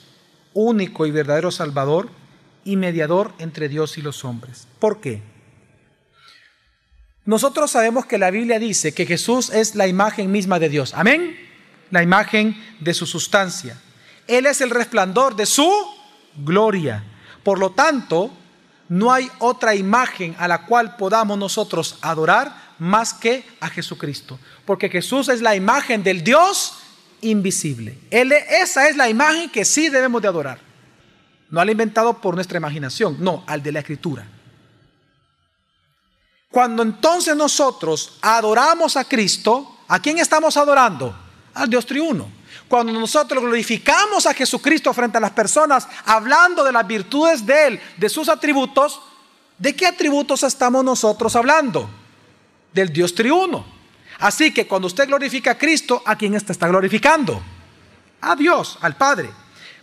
único 0.53 1.05
y 1.05 1.11
verdadero 1.11 1.51
Salvador 1.51 2.09
y 2.63 2.75
mediador 2.75 3.33
entre 3.37 3.69
Dios 3.69 3.97
y 3.97 4.01
los 4.01 4.25
hombres. 4.25 4.67
¿Por 4.79 4.99
qué? 4.99 5.21
Nosotros 7.25 7.71
sabemos 7.71 8.05
que 8.05 8.17
la 8.17 8.31
Biblia 8.31 8.57
dice 8.57 8.93
que 8.93 9.05
Jesús 9.05 9.49
es 9.49 9.75
la 9.75 9.87
imagen 9.87 10.31
misma 10.31 10.59
de 10.59 10.69
Dios. 10.69 10.93
Amén. 10.93 11.37
La 11.91 12.01
imagen 12.01 12.55
de 12.79 12.93
su 12.93 13.05
sustancia. 13.05 13.79
Él 14.27 14.45
es 14.45 14.61
el 14.61 14.69
resplandor 14.69 15.35
de 15.35 15.45
su 15.45 15.69
gloria. 16.37 17.03
Por 17.43 17.59
lo 17.59 17.71
tanto, 17.71 18.31
no 18.89 19.11
hay 19.11 19.29
otra 19.39 19.75
imagen 19.75 20.35
a 20.39 20.47
la 20.47 20.65
cual 20.65 20.95
podamos 20.95 21.37
nosotros 21.37 21.97
adorar 22.01 22.66
más 22.79 23.13
que 23.13 23.45
a 23.59 23.69
Jesucristo. 23.69 24.39
Porque 24.65 24.89
Jesús 24.89 25.29
es 25.29 25.41
la 25.41 25.55
imagen 25.55 26.03
del 26.03 26.23
Dios 26.23 26.73
invisible. 27.21 27.97
Él, 28.11 28.31
esa 28.31 28.87
es 28.87 28.95
la 28.95 29.09
imagen 29.09 29.49
que 29.49 29.65
sí 29.65 29.89
debemos 29.89 30.21
de 30.21 30.27
adorar. 30.27 30.59
No 31.49 31.61
al 31.61 31.69
inventado 31.69 32.19
por 32.19 32.35
nuestra 32.35 32.57
imaginación, 32.57 33.17
no, 33.19 33.43
al 33.47 33.63
de 33.63 33.71
la 33.71 33.79
escritura. 33.79 34.27
Cuando 36.51 36.83
entonces 36.83 37.35
nosotros 37.35 38.17
adoramos 38.21 38.97
a 38.97 39.05
Cristo, 39.05 39.77
¿a 39.87 39.99
quién 39.99 40.17
estamos 40.19 40.57
adorando? 40.57 41.15
Al 41.53 41.69
Dios 41.69 41.85
triuno. 41.85 42.29
Cuando 42.67 42.91
nosotros 42.91 43.41
glorificamos 43.41 44.25
a 44.25 44.33
Jesucristo 44.33 44.93
frente 44.93 45.17
a 45.17 45.21
las 45.21 45.31
personas, 45.31 45.87
hablando 46.05 46.63
de 46.63 46.71
las 46.71 46.85
virtudes 46.85 47.45
de 47.45 47.67
Él, 47.67 47.81
de 47.95 48.09
sus 48.09 48.27
atributos, 48.27 48.99
¿de 49.57 49.75
qué 49.75 49.87
atributos 49.87 50.43
estamos 50.43 50.83
nosotros 50.83 51.35
hablando? 51.35 51.89
Del 52.77 52.93
Dios 52.93 53.15
triuno. 53.15 53.65
Así 54.19 54.53
que 54.53 54.67
cuando 54.67 54.87
usted 54.87 55.07
glorifica 55.07 55.51
a 55.51 55.57
Cristo, 55.57 56.01
¿a 56.05 56.15
quién 56.15 56.35
está, 56.35 56.51
está 56.51 56.67
glorificando? 56.67 57.41
A 58.21 58.35
Dios, 58.35 58.77
al 58.81 58.95
Padre. 58.95 59.29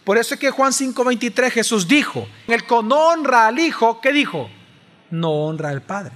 Por 0.04 0.16
eso 0.16 0.34
es 0.34 0.40
que 0.40 0.50
Juan 0.50 0.72
5:23 0.72 1.50
Jesús 1.50 1.88
dijo, 1.88 2.28
el 2.46 2.64
no 2.84 3.08
honra 3.08 3.46
al 3.48 3.58
Hijo, 3.58 4.00
¿qué 4.00 4.12
dijo? 4.12 4.48
No 5.10 5.30
honra 5.30 5.70
al 5.70 5.82
Padre. 5.82 6.12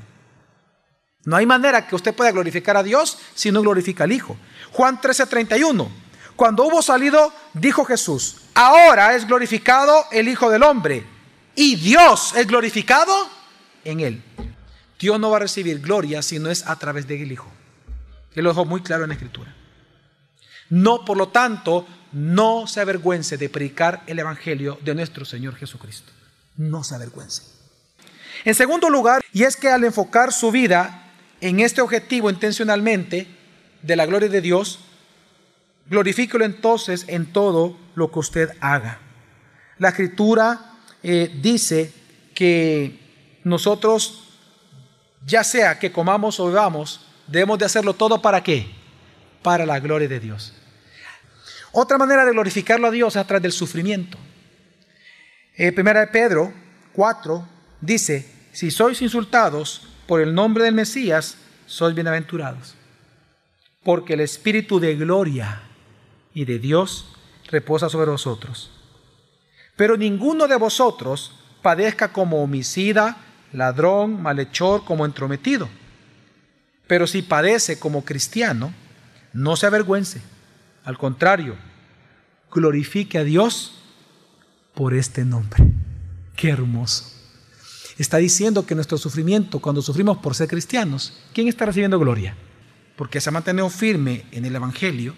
No 1.24 1.36
hay 1.36 1.46
manera 1.46 1.86
que 1.86 1.96
usted 1.96 2.14
pueda 2.14 2.30
glorificar 2.30 2.76
a 2.76 2.82
Dios 2.82 3.18
si 3.34 3.50
no 3.50 3.60
glorifica 3.60 4.04
al 4.04 4.12
Hijo. 4.12 4.36
Juan 4.72 5.00
13:31. 5.00 5.88
Cuando 6.36 6.64
hubo 6.64 6.82
salido, 6.82 7.32
dijo 7.52 7.84
Jesús, 7.84 8.42
ahora 8.54 9.16
es 9.16 9.26
glorificado 9.26 10.04
el 10.12 10.28
Hijo 10.28 10.48
del 10.48 10.62
Hombre 10.62 11.04
y 11.56 11.74
Dios 11.74 12.34
es 12.36 12.46
glorificado 12.46 13.12
en 13.84 14.00
él. 14.00 14.27
Dios 14.98 15.20
no 15.20 15.30
va 15.30 15.36
a 15.36 15.40
recibir 15.40 15.80
gloria 15.80 16.22
si 16.22 16.38
no 16.38 16.50
es 16.50 16.66
a 16.66 16.76
través 16.76 17.06
del 17.06 17.30
Hijo. 17.30 17.50
Él 18.34 18.44
lo 18.44 18.50
dejó 18.50 18.64
muy 18.64 18.82
claro 18.82 19.04
en 19.04 19.10
la 19.10 19.14
Escritura. 19.14 19.54
No, 20.70 21.04
por 21.04 21.16
lo 21.16 21.28
tanto, 21.28 21.86
no 22.12 22.66
se 22.66 22.80
avergüence 22.80 23.36
de 23.36 23.48
predicar 23.48 24.02
el 24.06 24.18
Evangelio 24.18 24.78
de 24.82 24.94
nuestro 24.94 25.24
Señor 25.24 25.56
Jesucristo. 25.56 26.12
No 26.56 26.84
se 26.84 26.94
avergüence. 26.94 27.42
En 28.44 28.54
segundo 28.54 28.90
lugar, 28.90 29.22
y 29.32 29.44
es 29.44 29.56
que 29.56 29.68
al 29.68 29.84
enfocar 29.84 30.32
su 30.32 30.50
vida 30.50 31.12
en 31.40 31.60
este 31.60 31.80
objetivo 31.80 32.30
intencionalmente 32.30 33.26
de 33.82 33.96
la 33.96 34.06
gloria 34.06 34.28
de 34.28 34.40
Dios, 34.40 34.80
glorifíquelo 35.88 36.44
entonces 36.44 37.04
en 37.08 37.32
todo 37.32 37.76
lo 37.94 38.10
que 38.10 38.18
usted 38.18 38.50
haga. 38.60 39.00
La 39.78 39.90
escritura 39.90 40.72
eh, 41.02 41.30
dice 41.40 41.92
que 42.34 42.98
nosotros, 43.44 44.27
ya 45.24 45.44
sea 45.44 45.78
que 45.78 45.92
comamos 45.92 46.40
o 46.40 46.46
bebamos, 46.46 47.06
debemos 47.26 47.58
de 47.58 47.66
hacerlo 47.66 47.94
todo 47.94 48.20
para 48.22 48.42
qué? 48.42 48.66
Para 49.42 49.66
la 49.66 49.80
gloria 49.80 50.08
de 50.08 50.20
Dios. 50.20 50.54
Otra 51.72 51.98
manera 51.98 52.24
de 52.24 52.32
glorificarlo 52.32 52.88
a 52.88 52.90
Dios 52.90 53.14
es 53.14 53.20
a 53.20 53.26
través 53.26 53.42
del 53.42 53.52
sufrimiento. 53.52 54.18
Eh, 55.54 55.72
primera 55.72 56.00
de 56.00 56.06
Pedro 56.06 56.52
4 56.92 57.46
dice, 57.80 58.30
si 58.52 58.70
sois 58.70 59.02
insultados 59.02 59.88
por 60.06 60.20
el 60.20 60.34
nombre 60.34 60.64
del 60.64 60.74
Mesías, 60.74 61.36
sois 61.66 61.94
bienaventurados, 61.94 62.74
porque 63.84 64.14
el 64.14 64.20
Espíritu 64.20 64.80
de 64.80 64.96
gloria 64.96 65.62
y 66.32 66.44
de 66.44 66.58
Dios 66.58 67.14
reposa 67.50 67.88
sobre 67.88 68.10
vosotros. 68.10 68.70
Pero 69.76 69.96
ninguno 69.96 70.48
de 70.48 70.56
vosotros 70.56 71.32
padezca 71.62 72.12
como 72.12 72.42
homicida, 72.42 73.16
ladrón, 73.52 74.22
malhechor, 74.22 74.84
como 74.84 75.04
entrometido. 75.04 75.68
Pero 76.86 77.06
si 77.06 77.22
padece 77.22 77.78
como 77.78 78.04
cristiano, 78.04 78.72
no 79.32 79.56
se 79.56 79.66
avergüence 79.66 80.20
al 80.88 80.96
contrario, 80.96 81.54
glorifique 82.50 83.18
a 83.18 83.24
Dios 83.24 83.74
por 84.72 84.94
este 84.94 85.22
nombre. 85.22 85.62
Qué 86.34 86.48
hermoso. 86.48 87.12
Está 87.98 88.16
diciendo 88.16 88.64
que 88.64 88.74
nuestro 88.74 88.96
sufrimiento, 88.96 89.60
cuando 89.60 89.82
sufrimos 89.82 90.16
por 90.16 90.34
ser 90.34 90.48
cristianos, 90.48 91.20
¿quién 91.34 91.46
está 91.46 91.66
recibiendo 91.66 91.98
gloria? 91.98 92.34
Porque 92.96 93.20
se 93.20 93.28
ha 93.28 93.32
mantenido 93.32 93.68
firme 93.68 94.24
en 94.32 94.46
el 94.46 94.56
Evangelio 94.56 95.14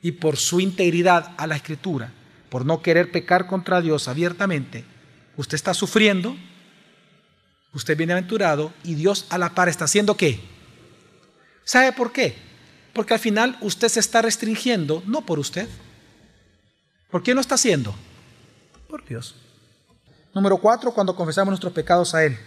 y 0.00 0.12
por 0.12 0.38
su 0.38 0.58
integridad 0.58 1.34
a 1.36 1.46
la 1.46 1.56
Escritura, 1.56 2.14
por 2.48 2.64
no 2.64 2.80
querer 2.80 3.10
pecar 3.10 3.46
contra 3.46 3.82
Dios 3.82 4.08
abiertamente, 4.08 4.86
usted 5.36 5.56
está 5.56 5.74
sufriendo, 5.74 6.34
usted 7.74 7.92
es 7.92 7.98
bienaventurado 7.98 8.72
y 8.82 8.94
Dios 8.94 9.26
a 9.30 9.38
la 9.38 9.54
par 9.54 9.68
está 9.68 9.84
haciendo 9.84 10.16
qué? 10.16 10.40
¿Sabe 11.64 11.92
por 11.92 12.12
qué? 12.12 12.36
Porque 12.92 13.14
al 13.14 13.20
final 13.20 13.58
usted 13.60 13.88
se 13.88 14.00
está 14.00 14.22
restringiendo, 14.22 15.02
no 15.06 15.26
por 15.26 15.38
usted. 15.38 15.68
¿Por 17.10 17.22
quién 17.22 17.34
lo 17.34 17.40
está 17.40 17.56
haciendo? 17.56 17.94
Por 18.88 19.04
Dios. 19.04 19.34
Número 20.34 20.58
cuatro, 20.58 20.92
cuando 20.92 21.14
confesamos 21.14 21.52
nuestros 21.52 21.72
pecados 21.72 22.14
a 22.14 22.24
Él. 22.24 22.38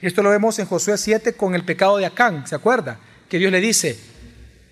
Esto 0.00 0.22
lo 0.22 0.30
vemos 0.30 0.58
en 0.58 0.66
Josué 0.66 0.96
7 0.96 1.34
con 1.34 1.54
el 1.54 1.64
pecado 1.64 1.96
de 1.98 2.06
Acán, 2.06 2.46
¿se 2.46 2.54
acuerda? 2.54 2.98
Que 3.28 3.38
Dios 3.38 3.52
le 3.52 3.60
dice 3.60 3.98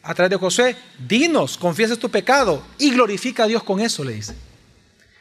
a 0.02 0.14
través 0.14 0.30
de 0.30 0.36
Josué, 0.36 0.76
dinos, 1.06 1.58
confieses 1.58 1.98
tu 1.98 2.10
pecado 2.10 2.62
y 2.78 2.90
glorifica 2.90 3.44
a 3.44 3.46
Dios 3.46 3.62
con 3.62 3.80
eso, 3.80 4.04
le 4.04 4.14
dice. 4.14 4.34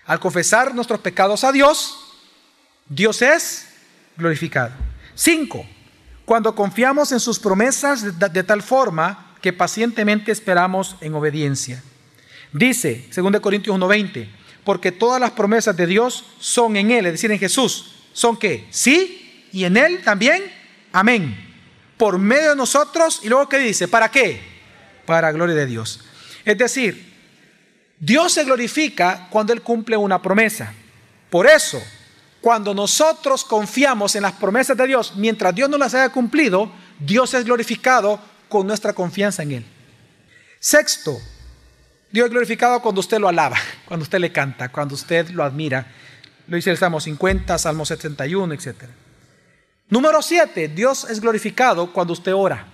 Al 0.06 0.20
confesar 0.20 0.74
nuestros 0.74 1.02
pecados 1.02 1.44
a 1.44 1.52
Dios, 1.52 1.98
Dios 2.88 3.22
es 3.22 3.68
glorificado. 4.18 4.72
Cinco, 5.16 5.66
cuando 6.26 6.54
confiamos 6.56 7.12
en 7.12 7.20
sus 7.20 7.40
promesas 7.40 8.20
de, 8.20 8.44
tal 8.44 8.62
forma 8.62 9.36
que 9.42 9.54
pacientemente 9.54 10.32
esperamos 10.32 10.96
en 11.02 11.14
obediencia. 11.14 11.82
Dice 12.52 13.08
2 13.16 13.40
Corintios 13.40 13.76
1:20, 13.78 14.28
porque 14.64 14.92
todas 14.92 15.22
las 15.22 15.32
promesas 15.32 15.76
de 15.78 15.88
Dios 15.88 16.26
son 16.40 16.76
en 16.76 16.92
Él, 16.92 17.06
es 17.06 17.14
decir, 17.14 17.32
en 17.32 17.40
Jesús. 17.40 17.94
¿Son 18.14 18.38
qué? 18.38 18.68
Sí, 18.72 19.48
y 19.54 19.64
en 19.64 19.78
Él 19.78 20.02
también, 20.04 20.44
amén. 20.92 21.46
Por 21.98 22.20
medio 22.20 22.50
de 22.50 22.56
nosotros, 22.56 23.22
y 23.24 23.30
luego 23.30 23.48
¿qué 23.48 23.60
dice? 23.60 23.88
¿Para 23.88 24.12
qué? 24.12 24.42
Para 25.06 25.32
gloria 25.32 25.56
de 25.56 25.66
Dios. 25.66 26.02
Es 26.44 26.58
decir, 26.58 27.14
Dios 28.00 28.34
se 28.34 28.44
glorifica 28.44 29.28
cuando 29.30 29.54
Él 29.54 29.62
cumple 29.62 29.98
una 29.98 30.22
promesa. 30.22 30.74
Por 31.30 31.48
eso, 31.48 31.82
cuando 32.48 32.74
nosotros 32.74 33.44
confiamos 33.44 34.16
en 34.16 34.22
las 34.22 34.32
promesas 34.32 34.78
de 34.78 34.88
Dios, 34.88 35.12
mientras 35.18 35.54
Dios 35.54 35.70
no 35.70 35.78
las 35.78 35.94
haya 35.94 36.08
cumplido, 36.14 36.72
Dios 36.98 37.34
es 37.34 37.44
glorificado 37.44 38.22
con 38.48 38.66
nuestra 38.66 38.94
confianza 38.94 39.44
en 39.44 39.52
Él. 39.52 39.66
Sexto, 40.58 41.20
Dios 42.10 42.28
es 42.28 42.32
glorificado 42.32 42.82
cuando 42.82 43.02
usted 43.02 43.20
lo 43.20 43.28
alaba, 43.28 43.58
cuando 43.86 44.04
usted 44.04 44.20
le 44.20 44.32
canta, 44.32 44.70
cuando 44.70 44.96
usted 44.96 45.28
lo 45.32 45.44
admira. 45.44 45.88
Lo 46.48 46.56
dice 46.56 46.72
el 46.72 46.78
Salmo 46.78 47.02
50, 47.02 47.58
Salmo 47.58 47.86
71, 47.86 48.54
etc. 48.54 48.76
Número 49.90 50.22
7, 50.22 50.70
Dios 50.70 51.06
es 51.10 51.20
glorificado 51.20 51.92
cuando 51.92 52.14
usted 52.14 52.34
ora. 52.34 52.66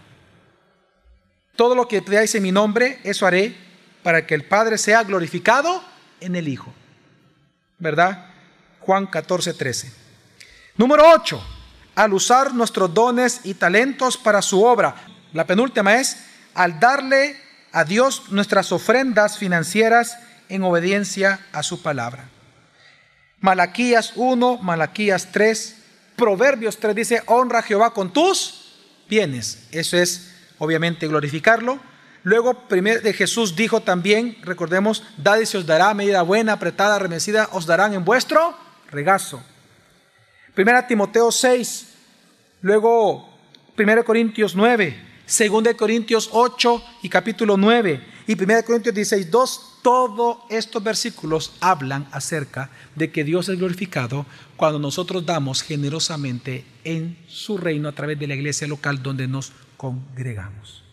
Todo 1.56 1.74
lo 1.74 1.88
que 1.88 2.04
pidáis 2.04 2.36
en 2.36 2.44
mi 2.44 2.52
nombre, 2.52 3.00
eso 3.04 3.26
haré 3.26 3.56
para 4.04 4.28
que 4.28 4.36
el 4.36 4.44
Padre 4.44 4.78
sea 4.78 5.04
glorificado 5.04 5.84
en 6.20 6.36
el 6.36 6.48
Hijo. 6.48 6.72
¿Verdad? 7.80 8.33
Juan 8.86 9.08
14, 9.08 9.54
13. 9.54 9.92
Número 10.76 11.04
8, 11.14 11.42
al 11.96 12.14
usar 12.14 12.54
nuestros 12.54 12.94
dones 12.94 13.42
y 13.44 13.54
talentos 13.54 14.18
para 14.18 14.42
su 14.42 14.64
obra. 14.64 14.96
La 15.32 15.46
penúltima 15.46 15.96
es 15.96 16.18
al 16.54 16.80
darle 16.80 17.38
a 17.72 17.84
Dios 17.86 18.24
nuestras 18.30 18.72
ofrendas 18.72 19.38
financieras 19.38 20.18
en 20.50 20.64
obediencia 20.64 21.40
a 21.52 21.64
su 21.64 21.82
palabra. 21.82 22.30
Malaquías 23.40 24.14
1, 24.16 24.58
Malaquías 24.58 25.32
3, 25.32 25.76
Proverbios 26.16 26.78
3 26.78 26.96
dice, 26.96 27.24
honra 27.26 27.60
a 27.60 27.64
Jehová 27.64 27.94
con 27.94 28.12
tus 28.14 28.76
bienes. 29.10 29.68
Eso 29.72 29.98
es 29.98 30.32
obviamente 30.60 31.08
glorificarlo. 31.08 31.80
Luego 32.24 32.68
primer 32.68 33.02
de 33.02 33.14
Jesús 33.14 33.56
dijo 33.56 33.82
también, 33.82 34.38
recordemos, 34.44 35.04
dad 35.18 35.40
y 35.40 35.46
se 35.46 35.58
os 35.58 35.66
dará 35.66 35.94
medida 35.94 36.22
buena, 36.22 36.54
apretada, 36.54 37.00
remecida, 37.00 37.50
os 37.52 37.66
darán 37.66 37.94
en 37.94 38.06
vuestro 38.06 38.63
regazo. 38.94 39.44
Primera 40.54 40.86
Timoteo 40.86 41.32
6, 41.32 41.88
luego 42.62 43.28
1 43.78 44.06
Corintios 44.06 44.56
9, 44.56 44.96
2 45.26 45.74
Corintios 45.76 46.30
8 46.32 46.84
y 47.02 47.10
capítulo 47.10 47.58
9 47.58 48.02
y 48.28 48.42
1 48.42 48.64
Corintios 48.64 48.96
16, 48.96 49.32
2, 49.32 49.80
todos 49.82 50.38
estos 50.50 50.82
versículos 50.82 51.54
hablan 51.60 52.08
acerca 52.12 52.70
de 52.96 53.12
que 53.12 53.24
Dios 53.24 53.50
es 53.50 53.58
glorificado 53.58 54.26
cuando 54.56 54.80
nosotros 54.80 55.26
damos 55.26 55.62
generosamente 55.62 56.66
en 56.84 57.18
su 57.28 57.58
reino 57.58 57.90
a 57.90 57.92
través 57.94 58.18
de 58.20 58.28
la 58.28 58.36
iglesia 58.36 58.68
local 58.68 59.04
donde 59.04 59.28
nos 59.28 59.52
congregamos. 59.76 60.84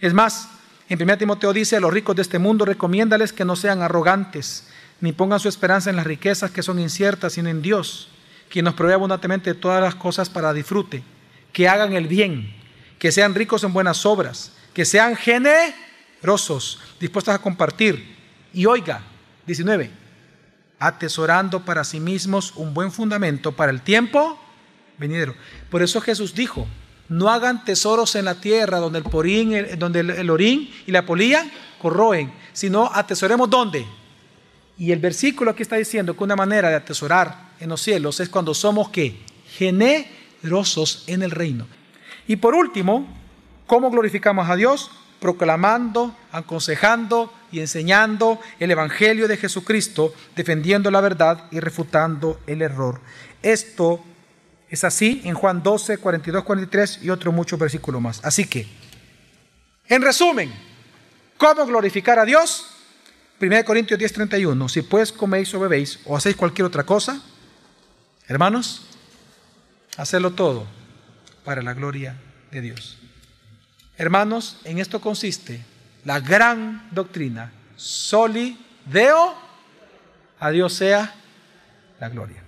Es 0.00 0.14
más, 0.14 0.48
en 0.88 1.02
1 1.02 1.18
Timoteo 1.18 1.52
dice, 1.52 1.76
a 1.76 1.80
los 1.80 1.92
ricos 1.92 2.16
de 2.16 2.22
este 2.22 2.38
mundo 2.38 2.64
recomiéndales 2.64 3.32
que 3.32 3.44
no 3.44 3.56
sean 3.56 3.82
arrogantes, 3.82 4.68
ni 5.00 5.12
pongan 5.12 5.40
su 5.40 5.48
esperanza 5.48 5.90
en 5.90 5.96
las 5.96 6.06
riquezas 6.06 6.50
que 6.50 6.62
son 6.62 6.78
inciertas, 6.78 7.34
sino 7.34 7.48
en 7.48 7.62
Dios, 7.62 8.08
quien 8.48 8.64
nos 8.64 8.74
provee 8.74 8.94
abundantemente 8.94 9.54
todas 9.54 9.82
las 9.82 9.94
cosas 9.94 10.28
para 10.28 10.52
disfrute, 10.52 11.02
que 11.52 11.68
hagan 11.68 11.92
el 11.92 12.08
bien 12.08 12.58
que 12.98 13.12
sean 13.12 13.34
ricos 13.34 13.64
en 13.64 13.72
buenas 13.72 14.04
obras, 14.04 14.52
que 14.74 14.84
sean 14.84 15.16
generosos, 15.16 16.80
dispuestos 17.00 17.34
a 17.34 17.38
compartir. 17.38 18.16
Y 18.52 18.66
oiga, 18.66 19.02
19, 19.46 19.90
atesorando 20.78 21.64
para 21.64 21.84
sí 21.84 22.00
mismos 22.00 22.52
un 22.56 22.74
buen 22.74 22.90
fundamento 22.90 23.52
para 23.52 23.70
el 23.70 23.82
tiempo 23.82 24.38
venidero. 24.98 25.34
Por 25.70 25.82
eso 25.82 26.00
Jesús 26.00 26.34
dijo, 26.34 26.66
no 27.08 27.28
hagan 27.30 27.64
tesoros 27.64 28.14
en 28.16 28.24
la 28.24 28.40
tierra 28.40 28.78
donde 28.78 28.98
el, 28.98 29.04
porín, 29.04 29.78
donde 29.78 30.00
el, 30.00 30.30
orín 30.30 30.70
y 30.86 30.92
la 30.92 31.06
polilla 31.06 31.46
corroen, 31.80 32.32
sino 32.52 32.90
atesoremos 32.92 33.48
dónde. 33.48 33.86
Y 34.78 34.92
el 34.92 35.00
versículo 35.00 35.50
aquí 35.50 35.62
está 35.62 35.76
diciendo 35.76 36.16
que 36.16 36.24
una 36.24 36.36
manera 36.36 36.70
de 36.70 36.76
atesorar 36.76 37.50
en 37.58 37.68
los 37.68 37.82
cielos 37.82 38.20
es 38.20 38.28
cuando 38.28 38.54
somos 38.54 38.90
que 38.90 39.18
generosos 39.48 41.04
en 41.06 41.22
el 41.22 41.32
reino. 41.32 41.66
Y 42.26 42.36
por 42.36 42.54
último, 42.54 43.06
¿cómo 43.66 43.90
glorificamos 43.90 44.48
a 44.48 44.56
Dios? 44.56 44.90
proclamando, 45.20 46.14
aconsejando 46.32 47.32
y 47.50 47.60
enseñando 47.60 48.40
el 48.58 48.70
Evangelio 48.70 49.28
de 49.28 49.36
Jesucristo, 49.36 50.14
defendiendo 50.36 50.90
la 50.90 51.00
verdad 51.00 51.44
y 51.50 51.60
refutando 51.60 52.40
el 52.46 52.62
error. 52.62 53.00
Esto 53.42 54.02
es 54.70 54.84
así 54.84 55.22
en 55.24 55.34
Juan 55.34 55.62
12, 55.62 55.98
42, 55.98 56.44
43 56.44 57.00
y 57.02 57.10
otro 57.10 57.32
muchos 57.32 57.58
versículos 57.58 58.00
más. 58.00 58.20
Así 58.24 58.46
que, 58.46 58.66
en 59.88 60.02
resumen, 60.02 60.52
¿cómo 61.36 61.66
glorificar 61.66 62.18
a 62.18 62.24
Dios? 62.24 62.77
1 63.40 63.64
Corintios 63.64 63.98
10, 63.98 64.12
31. 64.12 64.68
Si 64.68 64.82
pues 64.82 65.12
coméis 65.12 65.54
o 65.54 65.60
bebéis 65.60 66.00
o 66.06 66.16
hacéis 66.16 66.36
cualquier 66.36 66.66
otra 66.66 66.84
cosa, 66.84 67.22
hermanos, 68.26 68.82
hacedlo 69.96 70.32
todo 70.32 70.66
para 71.44 71.62
la 71.62 71.74
gloria 71.74 72.16
de 72.50 72.60
Dios. 72.60 72.98
Hermanos, 73.96 74.60
en 74.64 74.78
esto 74.78 75.00
consiste 75.00 75.64
la 76.04 76.20
gran 76.20 76.88
doctrina. 76.90 77.52
Soli 77.76 78.58
Deo, 78.86 79.34
a 80.40 80.50
Dios 80.50 80.72
sea 80.72 81.14
la 82.00 82.08
gloria. 82.08 82.47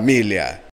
familia. 0.01 0.70